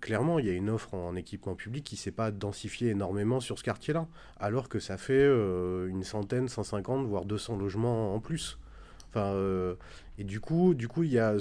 clairement, 0.00 0.40
il 0.40 0.46
y 0.46 0.50
a 0.50 0.52
une 0.52 0.70
offre 0.70 0.92
en, 0.94 1.14
équipement 1.14 1.54
public 1.54 1.84
qui 1.84 1.94
ne 1.94 2.00
s'est 2.00 2.10
pas 2.10 2.32
densifiée 2.32 2.90
énormément 2.90 3.38
sur 3.38 3.58
ce 3.58 3.62
quartier-là, 3.62 4.08
alors 4.40 4.68
que 4.68 4.80
ça 4.80 4.96
fait 4.96 5.24
une 5.24 6.02
centaine, 6.02 6.48
150, 6.48 7.06
voire 7.06 7.24
200 7.24 7.56
logements 7.58 8.12
en 8.12 8.18
plus. 8.18 8.58
Enfin, 9.12 9.34
et 10.18 10.24
du 10.24 10.38
coup, 10.38 10.74
du 10.74 10.86
coup, 10.86 11.02
il 11.02 11.12
y 11.12 11.18
a 11.18 11.34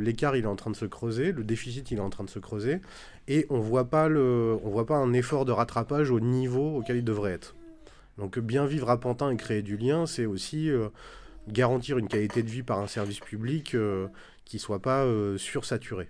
l'écart, 0.00 0.36
il 0.36 0.44
est 0.44 0.46
en 0.46 0.56
train 0.56 0.70
de 0.70 0.76
se 0.76 0.86
creuser, 0.86 1.32
le 1.32 1.44
déficit, 1.44 1.90
il 1.90 1.98
est 1.98 2.00
en 2.00 2.10
train 2.10 2.24
de 2.24 2.30
se 2.30 2.38
creuser, 2.38 2.80
et 3.28 3.46
on 3.50 3.58
voit 3.58 3.90
pas 3.90 4.08
le, 4.08 4.56
on 4.62 4.70
voit 4.70 4.86
pas 4.86 4.96
un 4.96 5.12
effort 5.12 5.44
de 5.44 5.52
rattrapage 5.52 6.10
au 6.10 6.20
niveau 6.20 6.76
auquel 6.76 6.96
il 6.96 7.04
devrait 7.04 7.32
être. 7.32 7.54
Donc, 8.18 8.38
bien 8.38 8.66
vivre 8.66 8.90
à 8.90 9.00
Pantin 9.00 9.30
et 9.30 9.36
créer 9.36 9.62
du 9.62 9.76
lien, 9.76 10.06
c'est 10.06 10.26
aussi 10.26 10.70
euh, 10.70 10.88
garantir 11.48 11.98
une 11.98 12.06
qualité 12.06 12.42
de 12.42 12.50
vie 12.50 12.62
par 12.62 12.78
un 12.78 12.86
service 12.86 13.20
public 13.20 13.74
euh, 13.74 14.06
qui 14.44 14.58
soit 14.58 14.80
pas 14.80 15.04
euh, 15.04 15.36
sursaturé. 15.36 16.08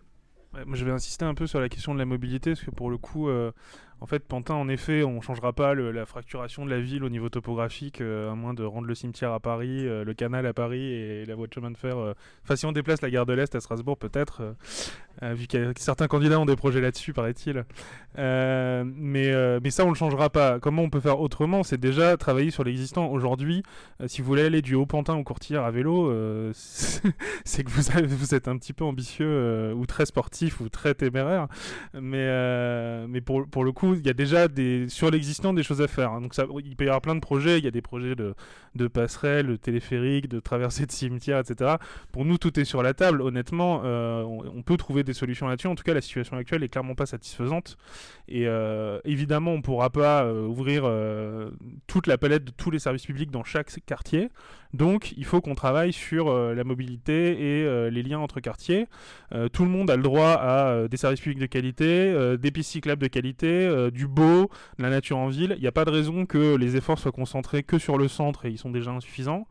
moi, 0.53 0.77
je 0.77 0.85
vais 0.85 0.93
insister 0.93 1.25
un 1.25 1.35
peu 1.35 1.47
sur 1.47 1.61
la 1.61 1.69
question 1.69 1.95
de 1.95 1.99
la 1.99 2.05
mobilité, 2.05 2.51
parce 2.51 2.65
que 2.65 2.71
pour 2.71 2.91
le 2.91 2.99
coup, 2.99 3.29
en 4.05 4.07
fait, 4.07 4.19
Pantin, 4.19 4.53
en 4.53 4.69
effet, 4.69 5.03
on 5.03 5.23
changera 5.23 5.55
pas 5.55 5.75
la 5.75 6.05
fracturation 6.05 6.67
de 6.67 6.71
la 6.71 6.79
ville 6.79 7.05
au 7.05 7.09
niveau 7.09 7.31
topographique, 7.31 8.03
euh, 8.03 8.31
à 8.31 8.35
moins 8.35 8.53
de 8.53 8.63
rendre 8.63 8.87
le 8.87 8.95
cimetière 8.95 9.33
à 9.33 9.41
Paris, 9.41 9.89
euh, 9.89 10.05
le 10.05 10.13
canal 10.13 10.45
à 10.45 10.53
Paris 10.53 10.93
et 10.93 11.25
la 11.25 11.35
voie 11.35 11.47
de 11.47 11.55
chemin 11.55 11.71
de 11.71 11.79
fer. 11.79 11.97
Euh, 11.97 12.13
enfin, 12.43 12.55
si 12.55 12.67
on 12.67 12.73
déplace 12.73 13.01
la 13.01 13.09
gare 13.09 13.25
de 13.25 13.33
l'Est 13.33 13.55
à 13.55 13.61
Strasbourg, 13.61 13.97
peut-être, 13.97 14.57
vu 15.23 15.47
que 15.47 15.73
certains 15.79 16.07
candidats 16.07 16.39
ont 16.39 16.45
des 16.45 16.57
projets 16.57 16.83
là-dessus, 16.83 17.15
paraît-il. 17.15 17.65
mais, 18.19 19.61
mais 19.63 19.71
ça, 19.71 19.87
on 19.87 19.89
le 19.89 19.95
changera 19.95 20.29
pas. 20.29 20.61
Comment 20.61 20.83
on 20.83 20.91
peut 20.91 21.01
faire 21.01 21.19
autrement? 21.19 21.63
C'est 21.63 21.81
déjà 21.81 22.19
travailler 22.19 22.51
sur 22.51 22.63
l'existant. 22.63 23.07
Aujourd'hui, 23.07 23.63
si 24.07 24.21
vous 24.21 24.27
voulez 24.27 24.43
aller 24.43 24.61
du 24.61 24.75
Haut-Pantin 24.75 25.15
au 25.15 25.25
Courtière 25.25 25.65
à 25.65 25.71
vélo, 25.71 26.13
c'est 26.53 27.65
que 27.65 27.71
vous, 27.71 28.17
vous, 28.17 28.35
êtes 28.35 28.49
un 28.49 28.59
petit 28.59 28.75
peu 28.75 28.85
ambitieux 28.85 29.73
ou 29.73 29.87
très 29.87 30.05
sportif 30.05 30.61
ou 30.61 30.69
très 30.69 30.93
téméraire. 30.95 31.47
Mais, 31.95 33.07
mais 33.07 33.23
pour, 33.23 33.47
pour 33.47 33.65
le 33.65 33.73
coup, 33.73 33.94
il 33.99 34.07
y 34.07 34.11
a 34.11 34.15
déjà 34.15 34.47
sur 34.89 35.11
l'existant 35.11 35.53
des 35.53 35.63
choses 35.63 35.81
à 35.81 35.89
faire. 35.89 36.13
Hein. 36.13 36.21
Donc 36.21 36.35
il 36.65 36.77
peut 36.77 36.85
y 36.85 36.89
avoir 36.89 37.01
plein 37.01 37.15
de 37.15 37.21
projets. 37.21 37.59
Il 37.59 37.65
y 37.65 37.69
a 37.69 37.71
des 37.71 37.83
projets 37.83 38.15
de, 38.15 38.35
de 38.75 38.89
passerelles, 38.89 39.47
de 39.47 39.57
téléphériques, 39.57 40.29
de 40.29 40.41
traversées 40.41 40.87
de 40.87 40.93
cimetières, 40.93 41.39
etc. 41.39 41.77
Pour 42.13 42.25
nous, 42.25 42.39
tout 42.39 42.59
est 42.59 42.65
sur 42.65 42.83
la 42.83 42.95
table. 42.95 43.23
Honnêtement, 43.23 43.83
euh, 43.85 44.23
on, 44.23 44.63
peut 44.63 44.77
trouver 44.77 45.05
des 45.05 45.13
solutions 45.13 45.47
là-dessus. 45.47 45.67
En 45.67 45.75
tout 45.75 45.85
cas, 45.85 45.95
la 45.95 46.01
situation 46.01 46.37
actuelle 46.37 46.63
est 46.63 46.69
clairement 46.69 46.95
pas 46.95 47.07
satisfaisante. 47.07 47.77
Et 48.29 48.47
euh, 48.47 48.99
évidemment, 49.05 49.53
on 49.53 49.59
ne 49.59 49.63
pourra 49.63 49.91
pas 49.91 50.25
euh, 50.25 50.47
ouvrir 50.47 50.85
toute 51.87 52.07
la 52.07 52.19
palette 52.19 52.45
de 52.45 52.51
tous 52.51 52.71
les 52.71 52.79
services 52.79 53.07
publics 53.07 53.31
dans 53.31 53.45
chaque 53.45 53.71
quartier. 53.87 54.31
Donc, 54.75 55.15
il 55.17 55.25
faut 55.25 55.41
qu'on 55.41 55.55
travaille 55.55 55.93
sur 55.93 56.33
la 56.33 56.65
mobilité 56.65 57.61
et 57.61 57.91
les 57.91 58.03
liens 58.03 58.19
entre 58.19 58.41
quartiers. 58.41 58.87
tout 59.53 59.65
le 59.65 59.71
monde 59.71 59.89
a 59.89 59.97
le 59.97 60.03
droit 60.03 60.33
à 60.33 60.89
des 60.89 60.97
services 60.97 61.21
publics 61.21 61.39
de 61.39 61.47
qualité, 61.47 62.37
des 62.37 62.51
pistes 62.51 62.73
cyclables 62.73 63.01
de 63.01 63.07
qualité, 63.07 63.91
du 63.93 64.07
beau, 64.07 64.51
de 64.79 64.83
la 64.83 64.91
nature 64.91 65.19
en 65.19 65.29
ville. 65.29 65.55
Il 65.57 65.63
n'y 65.63 65.69
a 65.69 65.73
pas 65.73 65.85
de 65.85 65.91
raison 65.91 66.27
que 66.27 66.57
les 66.57 66.77
efforts 66.77 66.99
soient 66.99 67.13
concentrés 67.13 67.63
que 67.63 67.79
sur 67.79 67.99
le 67.99 68.09
centre 68.09 68.47
et 68.47 68.51
ils 68.51 68.59
sont 68.59 68.71
déjà 68.71 68.91
insuffisants. 68.91 69.47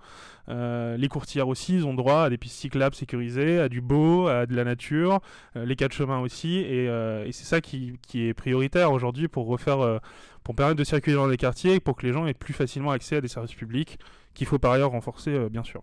Euh, 0.49 0.97
les 0.97 1.07
courtières 1.07 1.47
aussi, 1.47 1.75
ils 1.75 1.85
ont 1.85 1.93
droit 1.93 2.23
à 2.23 2.29
des 2.29 2.37
pistes 2.37 2.57
cyclables 2.57 2.95
sécurisées, 2.95 3.59
à 3.59 3.69
du 3.69 3.81
beau, 3.81 4.27
à 4.27 4.45
de 4.45 4.55
la 4.55 4.63
nature, 4.63 5.21
euh, 5.55 5.65
les 5.65 5.75
quatre 5.75 5.93
chemins 5.93 6.19
aussi, 6.19 6.57
et, 6.57 6.89
euh, 6.89 7.31
c'est 7.31 7.45
ça 7.45 7.61
qui, 7.61 7.97
est 8.15 8.33
prioritaire 8.33 8.91
aujourd'hui 8.91 9.27
pour 9.27 9.47
refaire, 9.47 9.99
pour 10.43 10.55
permettre 10.55 10.77
de 10.77 10.83
circuler 10.83 11.15
dans 11.15 11.27
les 11.27 11.37
quartiers, 11.37 11.79
pour 11.79 11.95
que 11.95 12.05
les 12.05 12.13
gens 12.13 12.27
aient 12.27 12.33
plus 12.33 12.53
facilement 12.53 12.91
accès 12.91 13.17
à 13.17 13.21
des 13.21 13.27
services 13.27 13.55
publics, 13.55 13.97
qu'il 14.33 14.47
faut 14.47 14.59
par 14.59 14.71
ailleurs 14.71 14.91
renforcer, 14.91 15.49
bien 15.49 15.63
sûr. 15.63 15.81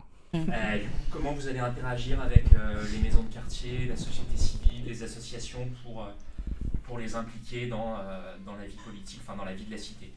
comment 1.10 1.32
vous 1.32 1.48
allez 1.48 1.58
interagir 1.58 2.20
avec 2.20 2.44
les 2.92 2.98
maisons 2.98 3.22
de 3.22 3.32
quartier, 3.32 3.86
la 3.88 3.96
société 3.96 4.36
civile, 4.36 4.84
les 4.86 5.02
associations 5.02 5.68
pour, 5.82 6.06
pour 6.84 6.98
les 6.98 7.14
impliquer 7.14 7.66
dans, 7.66 7.96
dans 8.44 8.56
la 8.56 8.66
vie 8.66 8.78
politique, 8.84 9.20
enfin 9.22 9.36
dans 9.36 9.44
la 9.44 9.54
vie 9.54 9.64
de 9.64 9.70
la 9.70 9.78
cité? 9.78 10.12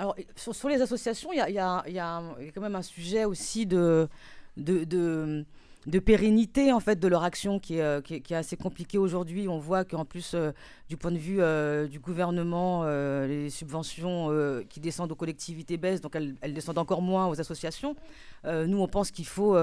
Alors, 0.00 0.16
sur, 0.34 0.68
les 0.70 0.80
associations, 0.80 1.30
il 1.30 1.36
y 1.36 1.58
a, 1.58 2.22
quand 2.54 2.60
même 2.62 2.74
un 2.74 2.82
sujet 2.82 3.26
aussi 3.26 3.66
de, 3.66 4.08
de, 4.56 4.84
de, 5.86 5.98
pérennité 5.98 6.72
en 6.72 6.80
fait 6.80 6.98
de 6.98 7.06
leur 7.06 7.22
action 7.22 7.58
qui 7.58 7.76
est, 7.76 7.82
euh, 7.82 8.00
qui 8.00 8.14
est, 8.14 8.32
assez 8.32 8.56
compliqué 8.56 8.96
aujourd'hui. 8.96 9.46
On 9.46 9.58
voit 9.58 9.84
qu'en 9.84 10.06
plus, 10.06 10.32
euh, 10.32 10.52
du 10.90 10.96
point 10.96 11.12
de 11.12 11.18
vue 11.18 11.40
euh, 11.40 11.86
du 11.86 12.00
gouvernement, 12.00 12.84
les 12.84 13.48
subventions 13.48 14.28
qui 14.68 14.80
descendent 14.80 15.12
aux 15.12 15.16
collectivités 15.16 15.76
baissent, 15.76 16.00
donc 16.00 16.16
elles, 16.16 16.52
descendent 16.52 16.78
encore 16.78 17.00
moins 17.00 17.28
aux 17.28 17.40
associations. 17.40 17.94
nous, 18.44 18.78
on 18.78 18.88
pense 18.88 19.10
qu'il 19.10 19.26
faut 19.26 19.56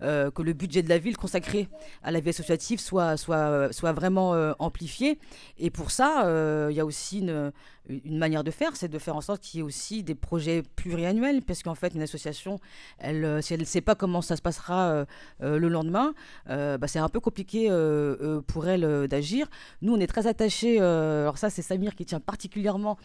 que 0.00 0.42
le 0.42 0.52
budget 0.52 0.82
de 0.82 0.88
la 0.88 0.98
ville 0.98 1.16
consacré 1.16 1.68
à 2.02 2.10
la 2.10 2.20
vie 2.20 2.28
associative 2.28 2.80
soit, 2.80 3.16
soit, 3.16 3.72
soit 3.72 3.92
vraiment 3.92 4.32
amplifié. 4.58 5.18
Et 5.58 5.70
pour 5.70 5.90
ça, 5.90 6.26
il 6.70 6.76
y 6.76 6.80
a 6.80 6.84
aussi 6.84 7.26
une 7.88 8.18
manière 8.18 8.44
de 8.44 8.50
faire, 8.50 8.76
c'est 8.76 8.88
de 8.88 8.98
faire 8.98 9.16
en 9.16 9.20
sorte 9.20 9.42
qu'il 9.42 9.58
y 9.58 9.60
ait 9.60 9.64
aussi 9.64 10.02
des 10.02 10.14
projets 10.14 10.62
pluriannuels, 10.76 11.42
parce 11.42 11.62
qu'en 11.62 11.74
fait, 11.74 11.94
une 11.94 12.02
association, 12.02 12.58
elle, 12.98 13.24
euh, 13.24 13.40
si 13.42 13.52
elle 13.52 13.60
ne 13.60 13.64
sait 13.64 13.80
pas 13.80 13.94
comment 13.94 14.22
ça 14.22 14.36
se 14.36 14.42
passera 14.42 14.88
euh, 14.90 15.04
euh, 15.42 15.58
le 15.58 15.68
lendemain, 15.68 16.14
bah, 16.46 16.86
c'est 16.86 16.98
un 16.98 17.08
peu 17.08 17.20
compliqué 17.20 17.68
pour 18.46 18.68
elle 18.68 19.08
d'agir. 19.08 19.48
Nous, 19.82 19.94
on 19.94 20.00
est 20.00 20.06
très 20.06 20.26
attachés 20.26 20.73
d'usagers, 20.80 21.22
alors 21.22 21.38
ça 21.38 21.50
c'est 21.50 21.62
Samir 21.62 21.94
qui 21.94 22.04
tient 22.04 22.20
particulièrement 22.20 22.98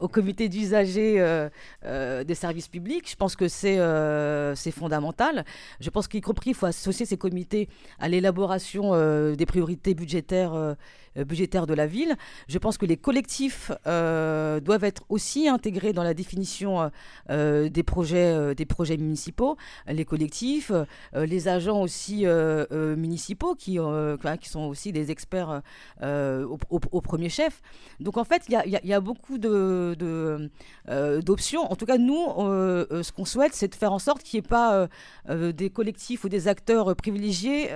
au 0.00 0.08
comité 0.08 0.48
d'usagers 0.48 1.48
des 1.84 2.34
services 2.34 2.68
publics. 2.68 3.08
Je 3.10 3.16
pense 3.16 3.36
que 3.36 3.48
c'est 3.48 4.70
fondamental. 4.70 5.44
Je 5.80 5.90
pense 5.90 6.08
qu'y 6.08 6.20
compris, 6.20 6.50
il 6.50 6.54
faut 6.54 6.66
associer 6.66 7.06
ces 7.06 7.16
comités 7.16 7.68
à 7.98 8.08
l'élaboration 8.08 8.92
des 9.34 9.46
priorités 9.46 9.94
budgétaires 9.94 10.54
euh, 10.54 10.74
budgétaire 11.16 11.66
de 11.66 11.74
la 11.74 11.86
ville. 11.86 12.16
Je 12.48 12.58
pense 12.58 12.78
que 12.78 12.86
les 12.86 12.96
collectifs 12.96 13.70
euh, 13.86 14.60
doivent 14.60 14.84
être 14.84 15.02
aussi 15.08 15.48
intégrés 15.48 15.92
dans 15.92 16.02
la 16.02 16.14
définition 16.14 16.90
euh, 17.30 17.68
des, 17.68 17.82
projets, 17.82 18.54
des 18.54 18.66
projets 18.66 18.96
municipaux. 18.96 19.56
Les 19.86 20.04
collectifs, 20.04 20.72
les 21.14 21.48
agents 21.48 21.80
aussi 21.80 22.24
municipaux 22.70 23.54
qui, 23.54 23.78
qui 24.40 24.48
sont 24.48 24.62
aussi 24.62 24.92
des 24.92 25.10
experts 25.10 25.62
au, 26.02 27.00
premier 27.00 27.28
chef. 27.28 27.60
Donc 28.00 28.16
en 28.16 28.24
fait, 28.24 28.44
il 28.48 28.80
y, 28.84 28.92
a, 28.92 29.00
beaucoup 29.00 29.38
d'options. 29.38 30.00
De, 31.62 31.72
en 31.72 31.76
tout 31.76 31.86
cas, 31.86 31.98
nous, 31.98 32.24
ce 32.26 33.12
qu'on 33.12 33.24
souhaite, 33.24 33.54
c'est 33.54 33.68
de 33.68 33.74
faire 33.74 33.92
en 33.92 33.98
sorte 33.98 34.22
qu'il 34.22 34.40
n'y 34.40 34.46
ait 34.46 34.48
pas 34.48 34.88
des 35.28 35.70
collectifs 35.70 36.24
ou 36.24 36.28
des 36.28 36.48
acteurs 36.48 36.94
privilégiés 36.96 37.68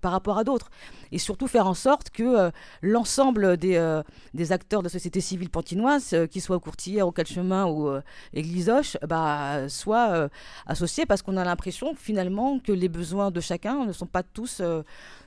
par 0.00 0.12
rapport 0.12 0.38
à 0.38 0.44
d'autres. 0.44 0.70
Et 1.12 1.18
surtout 1.18 1.48
faire 1.48 1.66
en 1.66 1.74
sorte 1.74 2.10
que 2.10 2.19
euh, 2.22 2.50
l'ensemble 2.82 3.56
des, 3.56 3.76
euh, 3.76 4.02
des, 4.34 4.52
acteurs 4.52 4.80
de 4.80 4.86
la 4.86 4.90
société 4.90 5.20
civile 5.20 5.50
pantinoise, 5.50 6.12
euh, 6.12 6.26
qu'ils 6.26 6.42
soient 6.42 6.56
au 6.56 6.60
Courtier, 6.60 7.02
au 7.02 7.12
Chemin 7.24 7.66
ou 7.66 7.90
Églisoche, 8.32 8.96
bah, 9.06 9.68
soient 9.68 10.28
associés 10.66 11.04
parce 11.04 11.20
qu'on 11.20 11.36
a 11.36 11.44
l'impression 11.44 11.94
finalement 11.94 12.58
que 12.58 12.72
les 12.72 12.88
besoins 12.88 13.30
de 13.30 13.40
chacun 13.40 13.84
ne 13.84 13.92
sont 13.92 14.06
pas 14.06 14.22
tous 14.22 14.62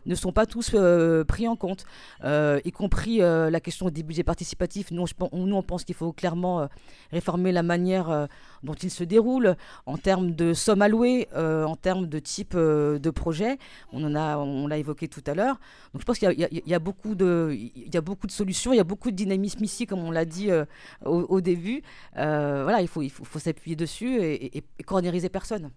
ne 0.06 0.16
sont 0.16 0.34
pas 0.34 0.46
tous 0.46 0.76
pris 1.28 1.48
en 1.48 1.56
compte, 1.56 1.86
y 2.24 2.72
compris 2.72 3.20
la 3.20 3.60
question 3.60 3.90
des 3.90 4.02
budgets 4.02 4.24
participatifs. 4.24 4.90
Nous, 4.92 5.06
nous 5.32 5.56
on 5.56 5.62
pense 5.62 5.84
qu'il 5.84 5.96
faut 5.96 6.12
clairement 6.14 6.68
réformer 7.12 7.52
la 7.52 7.62
manière 7.62 8.28
dont 8.64 8.74
ils 8.74 8.90
se 8.90 9.04
déroulent 9.04 9.56
en 9.86 9.98
termes 9.98 10.32
de 10.32 10.54
sommes 10.54 10.82
allouées, 10.82 11.28
en 11.36 11.76
termes 11.76 12.08
de 12.08 12.20
type 12.20 12.56
de 12.56 13.10
projet. 13.12 13.60
On 13.92 14.04
en 14.04 14.16
on 14.16 14.68
l'a 14.68 14.78
évoqué 14.78 15.08
tout 15.08 15.24
à 15.28 15.34
l'heure. 15.34 15.60
Donc 15.94 16.02
je 16.02 16.06
pense 16.06 16.20
qu'il 16.20 16.32
y, 16.40 16.74
a 16.74 16.80
il 17.52 17.94
y 17.94 17.98
a 17.98 18.02
beaucoup 18.02 18.28
de 18.28 18.32
solutions, 18.32 18.74
il 18.74 18.78
y 18.78 18.82
a 18.82 18.84
beaucoup 18.84 19.12
de 19.12 19.16
dynamisme 19.16 19.64
ici, 19.64 19.86
comme 19.86 20.00
on 20.00 20.12
l'a 20.12 20.26
dit 20.26 20.50
au, 21.06 21.42
début. 21.42 21.82
voilà, 22.16 22.82
il 22.82 22.88
faut, 22.88 23.02
il 23.02 23.10
faut, 23.10 23.40
s'appuyer 23.40 23.76
dessus 23.76 24.22
et, 24.22 24.58
et, 24.58 24.64
et 24.80 25.30
personne 25.30 25.72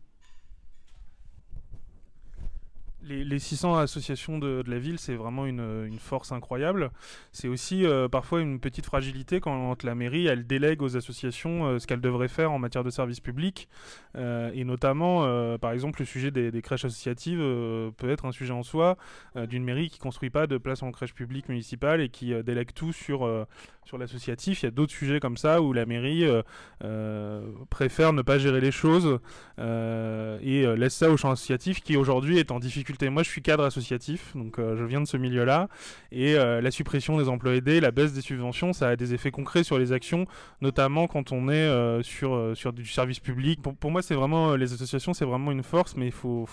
les, 3.08 3.38
600 3.38 3.76
associations 3.76 4.38
de, 4.38 4.62
la 4.66 4.78
ville, 4.78 4.98
c'est 4.98 5.14
vraiment 5.14 5.46
une, 5.46 5.98
force 5.98 6.32
incroyable. 6.32 6.90
C'est 7.32 7.48
aussi 7.48 7.86
euh, 7.86 8.08
parfois 8.08 8.40
une 8.40 8.60
petite 8.60 8.86
fragilité 8.86 9.40
quand 9.40 9.82
la 9.82 9.94
mairie, 9.94 10.26
elle 10.26 10.46
délègue 10.46 10.82
aux 10.82 10.96
associations 10.96 11.66
euh, 11.66 11.78
ce 11.78 11.86
qu'elle 11.86 12.00
devrait 12.00 12.28
faire 12.28 12.52
en 12.52 12.58
matière 12.58 12.84
de 12.84 12.90
services 12.90 13.20
publics. 13.20 13.68
Euh, 14.16 14.50
et 14.54 14.64
notamment, 14.64 15.26
par 15.58 15.72
exemple, 15.72 16.00
le 16.00 16.06
sujet 16.06 16.30
des, 16.30 16.62
crèches 16.62 16.84
associatives 16.84 17.38
peut 17.38 18.10
être 18.10 18.24
un 18.24 18.32
sujet 18.32 18.52
en 18.52 18.62
soi 18.62 18.96
d'une 19.36 19.62
mairie 19.62 19.88
qui 19.90 19.98
construit 19.98 20.30
pas 20.30 20.46
de 20.46 20.58
place 20.58 20.82
en 20.82 20.90
crèche 20.90 21.14
publique 21.14 21.48
municipale 21.48 22.00
et 22.00 22.08
qui 22.08 22.32
délègue 22.42 22.72
tout 22.74 22.92
sur, 22.92 23.46
sur 23.84 23.98
l'associatif. 23.98 24.62
Il 24.62 24.66
y 24.66 24.68
a 24.68 24.70
d'autres 24.70 24.92
sujets 24.92 25.20
comme 25.20 25.36
ça 25.36 25.62
où 25.62 25.72
la 25.72 25.86
mairie 25.86 26.24
préfère 27.70 28.12
ne 28.12 28.22
pas 28.22 28.38
gérer 28.38 28.60
les 28.60 28.72
choses 28.72 29.18
et 29.58 30.66
laisse 30.76 30.94
ça 30.94 31.10
au 31.10 31.16
champ 31.16 31.30
associatif 31.30 31.82
qui 31.82 31.96
aujourd'hui 31.96 32.38
est 32.38 32.50
en 32.50 32.58
difficulté 32.58 32.95
moi, 33.04 33.22
je 33.22 33.28
suis 33.28 33.42
cadre 33.42 33.64
associatif, 33.64 34.35
donc 34.35 34.59
euh, 34.59 34.76
je 34.76 34.85
viens 34.85 35.00
de 35.00 35.06
ce 35.06 35.16
milieu-là, 35.16 35.68
et 36.12 36.35
euh, 36.35 36.61
la 36.61 36.70
suppression 36.70 37.18
des 37.18 37.28
emplois 37.28 37.54
aidés, 37.54 37.80
la 37.80 37.90
baisse 37.90 38.12
des 38.12 38.20
subventions, 38.20 38.72
ça 38.72 38.88
a 38.88 38.96
des 38.96 39.14
effets 39.14 39.30
concrets 39.30 39.64
sur 39.64 39.78
les 39.78 39.92
actions, 39.92 40.26
notamment 40.61 41.06
quand 41.06 41.32
on 41.32 41.48
est 41.48 41.54
euh, 41.54 42.02
sur, 42.02 42.72
du 42.72 42.87
service 42.87 43.20
public. 43.20 43.61
Pour, 43.62 43.90
moi, 43.90 44.02
c'est 44.02 44.14
vraiment 44.14 44.56
les 44.56 44.72
associations, 44.72 45.14
c'est 45.14 45.24
vraiment 45.24 45.52
une 45.52 45.62
force, 45.62 45.96
mais 45.96 46.06
il 46.06 46.12
faut, 46.12 46.46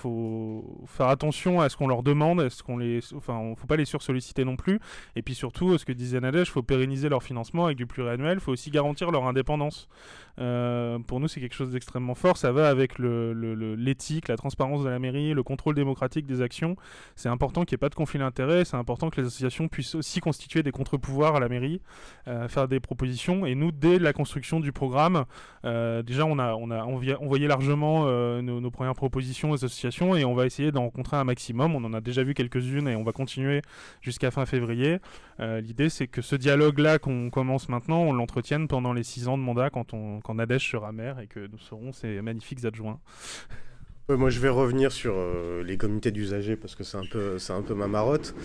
faire 0.88 1.08
attention 1.08 1.62
à 1.62 1.70
ce 1.70 1.78
qu'on 1.78 1.88
leur 1.88 2.04
demande, 2.04 2.42
est 2.42 2.50
ce 2.50 2.64
qu'on 2.64 2.78
les, 2.78 3.00
enfin, 3.16 3.54
faut 3.58 3.68
pas 3.68 3.78
les 3.78 3.86
sursolliciter 3.86 4.46
non 4.46 4.56
plus, 4.56 4.80
et 5.16 5.22
puis 5.22 5.36
surtout, 5.36 5.78
ce 5.78 5.86
que 5.86 5.92
disait 5.92 6.20
Nadège, 6.20 6.48
il 6.48 6.52
faut 6.52 6.64
pérenniser 6.64 7.10
leur 7.10 7.24
financement 7.24 7.66
avec 7.66 7.78
du 7.78 7.88
pluriannuel, 7.88 8.38
il 8.38 8.42
faut 8.42 8.52
aussi 8.52 8.70
garantir 8.70 9.12
leur 9.12 9.26
indépendance. 9.26 9.88
pour 10.36 11.20
nous, 11.20 11.28
c'est 11.28 11.40
quelque 11.40 11.56
chose 11.56 11.72
d'extrêmement 11.72 12.16
fort. 12.16 12.38
Ça 12.38 12.52
va 12.52 12.70
avec 12.70 13.00
l'éthique, 13.00 14.28
la 14.28 14.38
transparence 14.38 14.84
de 14.84 14.90
la 14.90 15.00
mairie, 15.00 15.34
le 15.34 15.44
contrôle 15.44 15.76
démocratique 15.76 16.26
des 16.26 16.33
actions. 16.42 16.76
C'est 17.16 17.30
important 17.30 17.64
qu'il 17.64 17.76
n'y 17.76 17.80
ait 17.80 17.86
pas 17.86 17.90
de 17.90 17.96
conflit 17.96 18.20
d'intérêts, 18.20 18.66
c'est 18.66 18.78
important 18.78 19.10
que 19.10 19.20
les 19.22 19.28
associations 19.28 19.68
puissent 19.68 19.96
aussi 19.96 20.20
constituer 20.20 20.64
des 20.64 20.72
contre-pouvoirs 20.72 21.36
à 21.36 21.40
la 21.40 21.50
mairie, 21.50 21.82
euh, 22.28 22.48
faire 22.48 22.68
des 22.68 22.80
propositions. 22.80 23.46
Et 23.46 23.56
nous, 23.56 23.72
dès 23.72 24.00
la 24.00 24.14
construction 24.14 24.60
du 24.60 24.72
programme, 24.72 25.26
euh, 25.66 26.02
déjà 26.02 26.26
on 26.26 26.40
a, 26.40 26.54
envoyé 26.54 27.48
largement 27.48 28.06
euh, 28.08 28.42
nos, 28.42 28.72
premières 28.72 28.96
propositions 28.96 29.52
aux 29.52 29.66
associations 29.66 30.16
et 30.16 30.26
on 30.26 30.34
va 30.34 30.46
essayer 30.46 30.72
d'en 30.72 30.84
rencontrer 30.84 31.18
un 31.18 31.24
maximum. 31.24 31.76
On 31.76 31.84
en 31.84 31.94
a 31.94 32.02
déjà 32.02 32.24
vu 32.24 32.34
quelques-unes 32.34 32.88
et 32.88 32.96
on 32.96 33.04
va 33.04 33.12
continuer 33.12 33.62
jusqu'à 34.02 34.32
fin 34.32 34.46
février. 34.46 35.00
L'idée 35.40 35.90
c'est 35.90 36.08
que 36.08 36.22
ce 36.22 36.36
dialogue-là 36.36 37.00
qu'on 37.00 37.30
commence 37.30 37.68
maintenant, 37.68 38.02
on 38.02 38.14
l'entretienne 38.14 38.68
pendant 38.68 38.94
les 38.94 39.04
six 39.04 39.28
ans 39.28 39.38
de 39.38 39.44
mandat 39.44 39.70
quand, 39.70 39.94
on, 39.94 40.20
quand 40.22 40.36
sera 40.60 40.92
maire 40.92 41.20
et 41.20 41.28
que 41.28 41.48
nous 41.48 41.58
serons 41.58 41.92
ces 41.92 42.22
magnifiques 42.22 42.66
adjoints 42.66 43.00
moi, 44.10 44.30
je 44.30 44.40
vais 44.40 44.50
revenir 44.50 44.92
sur 44.92 45.14
euh, 45.16 45.64
les 45.64 45.78
comités 45.78 46.12
d'usagers 46.12 46.58
parce 46.58 46.76
que 46.76 46.84
c'est 46.84 46.98
un 46.98 47.06
peu, 47.10 47.40
c'est 47.40 47.54
un 47.54 47.62
peu 47.62 47.74
ma 47.74 47.88
marotte. 47.88 48.36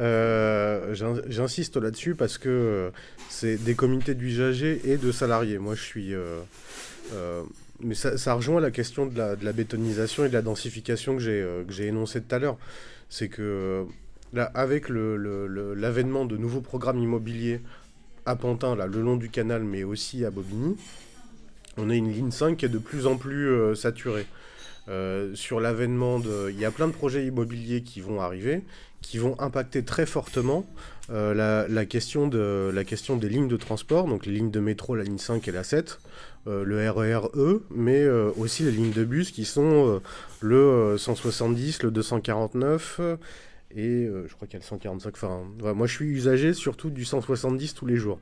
Euh, 0.00 0.92
j'insiste 1.28 1.76
là-dessus 1.76 2.16
parce 2.16 2.36
que 2.36 2.48
euh, 2.48 2.90
c'est 3.28 3.56
des 3.56 3.76
comités 3.76 4.14
d'usagers 4.14 4.80
et 4.84 4.96
de 4.96 5.12
salariés. 5.12 5.58
Moi, 5.58 5.76
je 5.76 5.82
suis. 5.82 6.14
mais 7.80 7.94
ça, 7.94 8.34
rejoint 8.34 8.60
la 8.60 8.72
question 8.72 9.06
de 9.06 9.16
la, 9.16 9.52
bétonisation 9.52 10.24
et 10.24 10.28
de 10.28 10.34
la 10.34 10.42
densification 10.42 11.16
que 11.16 11.22
j'ai, 11.68 11.86
énoncée 11.86 12.20
tout 12.20 12.34
à 12.34 12.40
l'heure. 12.40 12.58
C'est 13.08 13.28
que 13.28 13.84
là, 14.32 14.50
avec 14.54 14.88
l'avènement 14.88 16.24
de 16.24 16.36
nouveaux 16.36 16.60
programmes 16.60 16.98
immobiliers 16.98 17.60
à 18.26 18.34
Pantin, 18.34 18.74
là, 18.74 18.88
le 18.88 19.00
long 19.00 19.16
du 19.16 19.28
canal, 19.28 19.62
mais 19.62 19.84
aussi 19.84 20.24
à 20.24 20.32
Bobigny, 20.32 20.76
on 21.76 21.88
a 21.88 21.94
une 21.94 22.10
ligne 22.10 22.32
5 22.32 22.56
qui 22.56 22.64
est 22.64 22.68
de 22.68 22.78
plus 22.78 23.06
en 23.06 23.16
plus 23.16 23.76
saturée. 23.76 24.26
Euh, 24.88 25.34
sur 25.34 25.60
l'avènement 25.60 26.18
de... 26.18 26.50
Il 26.50 26.60
y 26.60 26.64
a 26.64 26.70
plein 26.70 26.86
de 26.86 26.92
projets 26.92 27.26
immobiliers 27.26 27.82
qui 27.82 28.00
vont 28.00 28.20
arriver, 28.20 28.62
qui 29.00 29.16
vont 29.16 29.34
impacter 29.40 29.82
très 29.82 30.04
fortement 30.04 30.66
euh, 31.10 31.66
la, 31.68 31.86
question 31.86 32.28
de, 32.28 32.70
la 32.72 32.84
question 32.84 33.16
des 33.16 33.30
lignes 33.30 33.48
de 33.48 33.56
transport, 33.56 34.06
donc 34.06 34.26
les 34.26 34.32
lignes 34.32 34.50
de 34.50 34.60
métro, 34.60 34.94
la 34.94 35.04
ligne 35.04 35.18
5 35.18 35.48
et 35.48 35.52
la 35.52 35.64
7, 35.64 36.00
euh, 36.46 36.64
le 36.64 36.90
RER 36.90 37.28
E, 37.34 37.62
mais 37.70 38.06
aussi 38.36 38.64
les 38.64 38.72
lignes 38.72 38.92
de 38.92 39.04
bus 39.04 39.30
qui 39.30 39.46
sont 39.46 40.02
le 40.40 40.96
170, 40.98 41.82
le 41.82 41.90
249 41.90 43.00
et 43.76 44.06
je 44.06 44.32
crois 44.34 44.46
qu'il 44.46 44.54
y 44.54 44.56
a 44.56 44.64
le 44.64 44.64
145. 44.64 45.14
Enfin, 45.14 45.42
moi 45.72 45.86
je 45.86 45.94
suis 45.94 46.06
usager 46.06 46.52
surtout 46.52 46.90
du 46.90 47.04
170 47.06 47.74
tous 47.74 47.86
les 47.86 47.96
jours. 47.96 48.20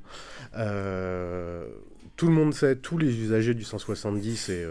tout 0.52 2.26
le 2.26 2.32
monde 2.32 2.54
sait, 2.54 2.76
tous 2.76 2.98
les 2.98 3.18
usagers 3.18 3.54
du 3.54 3.64
170 3.64 4.48
et 4.48 4.66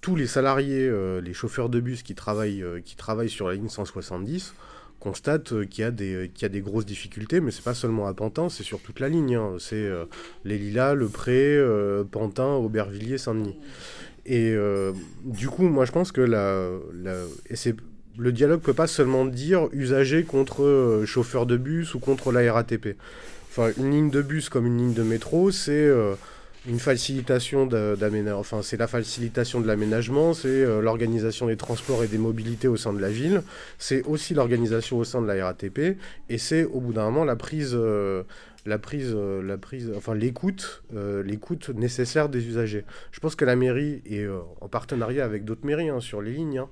tous 0.00 0.16
les 0.16 0.26
salariés, 0.26 0.88
euh, 0.88 1.20
les 1.20 1.34
chauffeurs 1.34 1.68
de 1.68 1.80
bus 1.80 2.02
qui 2.02 2.14
travaillent, 2.14 2.62
euh, 2.62 2.80
qui 2.84 2.96
travaillent 2.96 3.30
sur 3.30 3.48
la 3.48 3.54
ligne 3.54 3.68
170 3.68 4.54
constatent 5.00 5.52
euh, 5.52 5.64
qu'il 5.64 5.82
y, 5.82 5.86
a 5.86 5.90
des, 5.90 6.30
y 6.40 6.44
a 6.44 6.48
des 6.48 6.60
grosses 6.60 6.86
difficultés, 6.86 7.40
mais 7.40 7.50
c'est 7.50 7.64
pas 7.64 7.74
seulement 7.74 8.06
à 8.06 8.14
Pantin, 8.14 8.48
c'est 8.48 8.62
sur 8.62 8.80
toute 8.80 9.00
la 9.00 9.08
ligne. 9.08 9.34
Hein. 9.34 9.56
C'est 9.58 9.88
les 10.44 10.58
Lilas, 10.58 10.94
Le 10.94 11.08
Pré, 11.08 11.58
Pantin, 12.10 12.54
Aubervilliers, 12.54 13.18
Saint-Denis. 13.18 13.56
Et 14.26 14.54
du 15.24 15.48
coup, 15.48 15.62
moi 15.68 15.84
je 15.84 15.92
pense 15.92 16.12
que 16.12 16.20
la, 16.20 16.68
et 17.48 17.74
le 18.18 18.32
dialogue 18.32 18.60
peut 18.60 18.74
pas 18.74 18.88
seulement 18.88 19.24
dire 19.24 19.68
usager 19.72 20.24
contre 20.24 21.02
chauffeur 21.06 21.46
de 21.46 21.56
bus 21.56 21.94
ou 21.94 22.00
contre 22.00 22.32
la 22.32 22.52
RATP. 22.52 22.96
Enfin, 23.50 23.70
une 23.78 23.90
ligne 23.90 24.10
de 24.10 24.20
bus 24.20 24.48
comme 24.48 24.66
une 24.66 24.78
ligne 24.78 24.94
de 24.94 25.02
métro, 25.04 25.50
c'est 25.50 25.88
une 26.66 26.78
facilitation 26.78 27.66
d'aménagement, 27.66 28.40
enfin 28.40 28.62
c'est 28.62 28.76
la 28.76 28.86
facilitation 28.86 29.60
de 29.60 29.66
l'aménagement, 29.66 30.34
c'est 30.34 30.48
euh, 30.48 30.80
l'organisation 30.80 31.46
des 31.46 31.56
transports 31.56 32.02
et 32.02 32.08
des 32.08 32.18
mobilités 32.18 32.68
au 32.68 32.76
sein 32.76 32.92
de 32.92 33.00
la 33.00 33.10
ville, 33.10 33.42
c'est 33.78 34.02
aussi 34.04 34.34
l'organisation 34.34 34.98
au 34.98 35.04
sein 35.04 35.22
de 35.22 35.26
la 35.26 35.44
RATP, 35.44 35.98
et 36.28 36.38
c'est 36.38 36.64
au 36.64 36.80
bout 36.80 36.92
d'un 36.92 37.04
moment 37.04 37.24
la 37.24 37.36
prise, 37.36 37.72
euh, 37.74 38.24
la 38.66 38.78
prise, 38.78 39.12
euh, 39.14 39.40
la 39.42 39.56
prise, 39.56 39.92
enfin 39.96 40.14
l'écoute, 40.14 40.82
l'écoute 41.24 41.70
nécessaire 41.70 42.28
des 42.28 42.46
usagers. 42.46 42.84
Je 43.12 43.20
pense 43.20 43.34
que 43.34 43.44
la 43.44 43.56
mairie 43.56 44.02
est 44.04 44.26
en 44.60 44.68
partenariat 44.68 45.24
avec 45.24 45.44
d'autres 45.44 45.64
mairies 45.64 45.90
hein, 45.90 46.00
sur 46.00 46.20
les 46.20 46.32
lignes, 46.32 46.58
hein, 46.58 46.68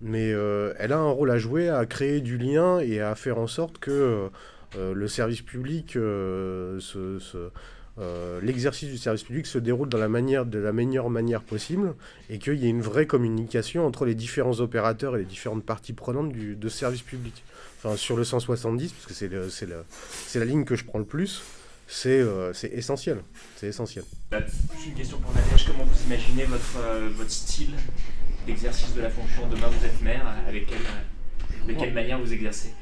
mais 0.00 0.30
elle 0.78 0.92
a 0.92 0.98
un 0.98 1.10
rôle 1.10 1.30
à 1.30 1.38
jouer, 1.38 1.68
à 1.68 1.84
créer 1.86 2.20
du 2.20 2.36
lien 2.36 2.80
et 2.80 3.00
à 3.00 3.14
faire 3.14 3.38
en 3.38 3.46
sorte 3.46 3.78
que 3.78 4.28
le 4.76 5.08
service 5.08 5.42
public 5.42 5.92
se 5.92 7.18
l'exercice 8.42 8.90
du 8.90 8.98
service 8.98 9.22
public 9.22 9.46
se 9.46 9.58
déroule 9.58 9.88
dans 9.88 9.98
la 9.98 10.08
manière, 10.08 10.44
de 10.44 10.58
la 10.58 10.72
meilleure 10.72 11.10
manière 11.10 11.42
possible 11.42 11.94
et 12.30 12.38
qu'il 12.38 12.54
y 12.54 12.66
ait 12.66 12.70
une 12.70 12.82
vraie 12.82 13.06
communication 13.06 13.86
entre 13.86 14.04
les 14.04 14.14
différents 14.14 14.60
opérateurs 14.60 15.16
et 15.16 15.20
les 15.20 15.24
différentes 15.24 15.64
parties 15.64 15.92
prenantes 15.92 16.32
du, 16.32 16.70
service 16.70 17.02
public. 17.02 17.42
Enfin, 17.78 17.96
sur 17.96 18.16
le 18.16 18.24
170, 18.24 18.92
parce 18.92 19.06
que 19.06 19.14
c'est 19.14 20.38
la 20.38 20.44
ligne 20.44 20.64
que 20.64 20.76
je 20.76 20.84
prends 20.84 20.98
le 20.98 21.04
plus, 21.04 21.42
c'est 21.88 22.24
essentiel. 22.72 23.18
C'est 23.56 23.68
essentiel. 23.68 24.04
Une 24.32 24.94
question 24.94 25.18
pour 25.18 25.32
Nadège. 25.34 25.66
Comment 25.66 25.84
vous 25.84 26.06
imaginez 26.06 26.44
votre, 26.44 26.78
votre 27.16 27.30
style 27.30 27.74
d'exercice 28.46 28.94
de 28.94 29.00
la 29.00 29.10
fonction? 29.10 29.48
Demain, 29.48 29.68
vous 29.68 29.86
êtes 29.86 30.02
maire. 30.02 30.26
Avec 30.48 30.66
quelle, 30.66 30.78
de 31.66 31.74
quelle 31.74 31.92
manière 31.92 32.18
vous 32.18 32.32
exercez 32.32 32.72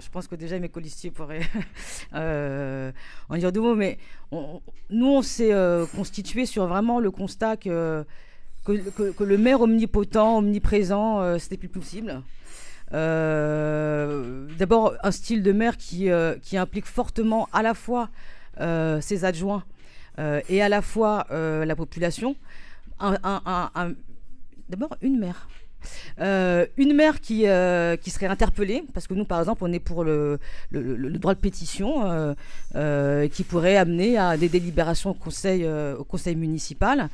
Je 0.00 0.08
pense 0.10 0.26
que 0.26 0.34
déjà 0.34 0.58
mes 0.58 0.68
colistiers 0.68 1.10
pourraient 1.10 1.46
euh, 2.14 2.92
en 3.28 3.36
dire 3.36 3.52
deux 3.52 3.60
mots, 3.60 3.74
mais 3.74 3.98
nous, 4.32 5.06
on 5.06 5.22
s'est 5.22 5.52
euh, 5.52 5.86
constitué 5.86 6.46
sur 6.46 6.66
vraiment 6.66 7.00
le 7.00 7.10
constat 7.10 7.56
que, 7.56 8.04
que, 8.64 9.24
le 9.24 9.38
maire 9.38 9.62
omnipotent, 9.62 10.38
omniprésent, 10.38 11.20
euh, 11.20 11.38
c'était 11.38 11.56
plus 11.56 11.68
possible. 11.68 12.22
D'abord, 12.92 14.94
un 15.02 15.10
style 15.10 15.42
de 15.42 15.52
maire 15.52 15.76
qui, 15.76 16.08
qui 16.42 16.56
implique 16.56 16.86
fortement 16.86 17.48
à 17.52 17.62
la 17.62 17.74
fois 17.74 18.10
ses 18.58 19.24
adjoints 19.24 19.64
et 20.48 20.60
à 20.60 20.68
la 20.68 20.82
fois 20.82 21.26
la 21.30 21.76
population. 21.76 22.34
D'abord, 24.68 24.96
une 25.02 25.18
maire. 25.18 25.48
Euh, 26.20 26.66
une 26.76 26.94
mère 26.94 27.20
qui, 27.20 27.46
euh, 27.46 27.96
qui 27.96 28.10
serait 28.10 28.26
interpellée, 28.26 28.84
parce 28.94 29.06
que 29.06 29.14
nous, 29.14 29.24
par 29.24 29.38
exemple, 29.40 29.64
on 29.64 29.72
est 29.72 29.80
pour 29.80 30.04
le, 30.04 30.38
le, 30.70 31.18
droit 31.18 31.34
de 31.34 31.40
pétition, 31.40 32.34
euh, 32.74 33.28
qui 33.28 33.44
pourrait 33.44 33.76
amener 33.76 34.18
à 34.18 34.36
des 34.36 34.48
délibérations 34.48 35.10
au 35.10 35.14
conseil, 35.14 35.66
au 35.66 36.04
conseil 36.04 36.36
municipal. 36.36 37.08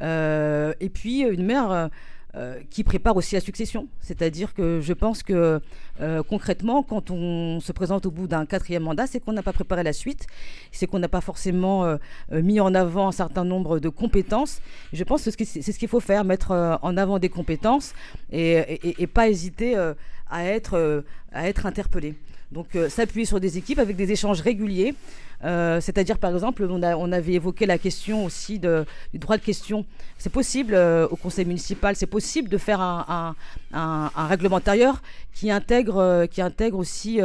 et 0.00 0.88
puis, 0.92 1.20
une 1.22 1.44
mère 1.44 1.90
euh, 2.34 2.60
qui 2.70 2.82
prépare 2.82 3.14
aussi 3.14 3.34
la 3.34 3.42
succession. 3.42 3.88
C'est-à-dire 4.00 4.54
que 4.54 4.80
je 4.80 4.94
pense 4.94 5.22
que 5.22 5.60
euh, 6.00 6.22
concrètement, 6.22 6.82
quand 6.82 7.10
on 7.10 7.60
se 7.60 7.72
présente 7.72 8.06
au 8.06 8.10
bout 8.10 8.26
d'un 8.26 8.46
quatrième 8.46 8.84
mandat, 8.84 9.06
c'est 9.06 9.20
qu'on 9.20 9.34
n'a 9.34 9.42
pas 9.42 9.52
préparé 9.52 9.82
la 9.82 9.92
suite, 9.92 10.26
c'est 10.70 10.86
qu'on 10.86 10.98
n'a 10.98 11.08
pas 11.08 11.20
forcément 11.20 11.84
euh, 11.84 11.98
mis 12.30 12.58
en 12.58 12.74
avant 12.74 13.08
un 13.08 13.12
certain 13.12 13.44
nombre 13.44 13.80
de 13.80 13.90
compétences. 13.90 14.62
Je 14.94 15.04
pense 15.04 15.24
que 15.24 15.44
c'est 15.44 15.60
ce 15.60 15.78
qu'il 15.78 15.88
faut 15.88 16.00
faire, 16.00 16.24
mettre 16.24 16.78
en 16.80 16.96
avant 16.96 17.18
des 17.18 17.28
compétences 17.28 17.92
et, 18.30 19.06
pas 19.12 19.28
hésiter 19.28 19.76
à, 19.76 20.44
être, 20.44 21.04
à 21.32 21.48
être 21.48 21.66
interpellé. 21.66 22.14
Donc 22.52 22.66
s'appuyer 22.88 23.24
sur 23.24 23.40
des 23.40 23.56
équipes 23.58 23.78
avec 23.78 23.96
des 23.96 24.12
échanges 24.12 24.40
réguliers. 24.40 24.94
Euh, 25.44 25.80
c'est-à-dire, 25.80 26.18
par 26.18 26.32
exemple, 26.32 26.66
on, 26.70 27.12
avait 27.12 27.32
évoqué 27.32 27.66
la 27.66 27.78
question 27.78 28.24
aussi 28.24 28.58
du 28.58 29.18
droit 29.18 29.36
de 29.36 29.42
question. 29.42 29.84
C'est 30.18 30.30
possible 30.30 30.74
euh, 30.74 31.08
au 31.10 31.16
conseil 31.16 31.44
municipal, 31.44 31.96
c'est 31.96 32.06
possible 32.06 32.48
de 32.48 32.58
faire 32.58 32.80
un, 32.80 33.34
règlement 34.16 34.56
intérieur 34.56 35.02
qui 35.34 35.50
intègre, 35.50 35.98
euh, 35.98 36.26
qui 36.26 36.40
intègre 36.42 36.78
aussi 36.78 37.20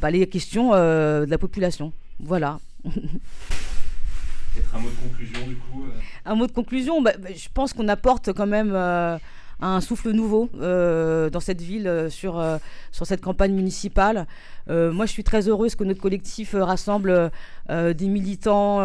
bah, 0.00 0.10
les 0.10 0.26
questions 0.26 0.70
de 0.72 1.26
la 1.28 1.38
population. 1.38 1.92
Voilà. 2.20 2.58
Peut-être 2.84 4.74
un 4.74 4.80
mot 4.80 4.88
de 4.88 5.08
conclusion 5.08 5.46
du 5.46 5.56
coup 5.56 5.84
Un 6.24 6.34
mot 6.34 6.46
de 6.46 6.52
conclusion, 6.52 7.02
bah, 7.02 7.12
bah, 7.18 7.30
je 7.34 7.48
pense 7.52 7.72
qu'on 7.72 7.88
apporte 7.88 8.32
quand 8.32 8.46
même 8.46 8.72
un 9.60 9.80
souffle 9.80 10.10
nouveau 10.10 10.48
dans 10.54 11.40
cette 11.40 11.60
ville 11.60 12.06
sur, 12.10 12.42
sur 12.90 13.06
cette 13.06 13.20
campagne 13.20 13.52
municipale. 13.52 14.26
Euh, 14.70 14.92
moi, 14.92 15.06
je 15.06 15.12
suis 15.12 15.24
très 15.24 15.48
heureuse 15.48 15.74
que 15.74 15.84
notre 15.84 16.00
collectif 16.00 16.54
euh, 16.54 16.64
rassemble 16.64 17.30
euh, 17.70 17.94
des 17.94 18.08
militants 18.08 18.78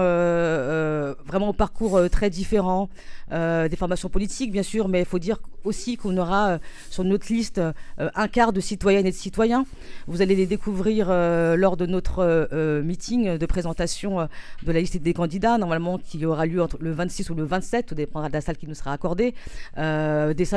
vraiment 1.25 1.49
au 1.49 1.53
parcours 1.53 1.99
très 2.09 2.29
différents, 2.29 2.89
des 3.31 3.75
formations 3.77 4.09
politiques, 4.09 4.51
bien 4.51 4.63
sûr, 4.63 4.87
mais 4.87 4.99
il 4.99 5.05
faut 5.05 5.19
dire 5.19 5.37
aussi 5.63 5.97
qu'on 5.97 6.15
aura 6.17 6.59
sur 6.89 7.03
notre 7.03 7.31
liste 7.31 7.59
un 7.97 8.27
quart 8.27 8.53
de 8.53 8.61
citoyennes 8.61 9.05
et 9.05 9.11
de 9.11 9.15
citoyens. 9.15 9.65
Vous 10.07 10.21
allez 10.21 10.35
les 10.35 10.45
découvrir 10.45 11.07
lors 11.09 11.75
de 11.75 11.85
notre 11.85 12.49
meeting 12.81 13.37
de 13.37 13.45
présentation 13.45 14.27
de 14.63 14.71
la 14.71 14.79
liste 14.79 14.97
des 14.97 15.13
candidats, 15.13 15.57
normalement 15.57 15.97
qui 15.97 16.25
aura 16.25 16.45
lieu 16.45 16.61
entre 16.61 16.77
le 16.79 16.91
26 16.91 17.29
ou 17.31 17.35
le 17.35 17.43
27, 17.43 17.87
tout 17.87 17.95
dépendra 17.95 18.29
de 18.29 18.33
la 18.33 18.41
salle 18.41 18.57
qui 18.57 18.67
nous 18.67 18.75
sera 18.75 18.93
accordée. 18.93 19.33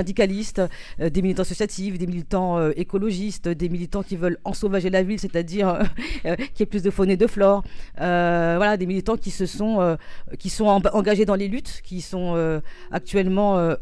Syndicalistes, 0.00 0.62
des 0.98 1.22
militants 1.22 1.42
associatifs, 1.42 1.98
des 1.98 2.06
militants 2.06 2.70
écologistes, 2.70 3.48
des 3.48 3.68
militants 3.68 4.02
qui 4.02 4.16
veulent 4.16 4.38
ensauvager 4.44 4.88
la 4.88 5.02
ville 5.02 5.10
c'est-à-dire 5.18 5.68
euh, 5.68 5.82
euh, 6.26 6.36
qu'il 6.36 6.60
y 6.60 6.62
ait 6.62 6.66
plus 6.66 6.82
de 6.82 6.90
faune 6.90 7.10
et 7.10 7.16
de 7.16 7.26
flore. 7.26 7.62
Euh, 8.00 8.54
voilà, 8.56 8.76
des 8.76 8.86
militants 8.86 9.16
qui 9.16 9.30
sont, 9.30 9.96
engagés 10.92 11.24
dans 11.24 11.34
les 11.34 11.48
luttes, 11.48 11.80
qui 11.84 12.00
sont 12.00 12.60
actuellement, 12.90 13.76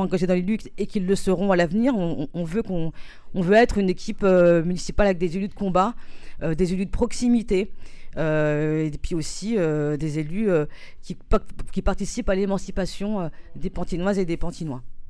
engagés 0.00 0.26
dans 0.26 0.34
les 0.34 0.42
luttes 0.42 0.70
et 0.78 0.86
qui 0.86 1.00
le 1.00 1.14
seront 1.14 1.52
à 1.52 1.56
l'avenir. 1.56 1.94
On, 1.96 2.44
veut 2.44 2.62
qu'on, 2.62 2.92
on 3.34 3.40
veut 3.40 3.56
être 3.56 3.78
une 3.78 3.90
équipe 3.90 4.22
municipale 4.22 5.06
avec 5.06 5.18
des 5.18 5.36
élus 5.36 5.48
de 5.48 5.54
combat, 5.54 5.94
des 6.42 6.72
élus 6.72 6.86
de 6.86 6.90
proximité. 6.90 7.72
et 8.16 8.90
puis 9.00 9.14
aussi 9.14 9.56
des 9.56 10.18
élus 10.18 10.50
qui, 11.02 11.16
qui, 11.72 11.82
participent 11.82 12.28
à 12.28 12.34
l'émancipation 12.34 13.30
des 13.56 13.70
Pantinoises 13.70 14.18
et 14.18 14.24
des 14.24 14.36
Pantinois. 14.36 14.82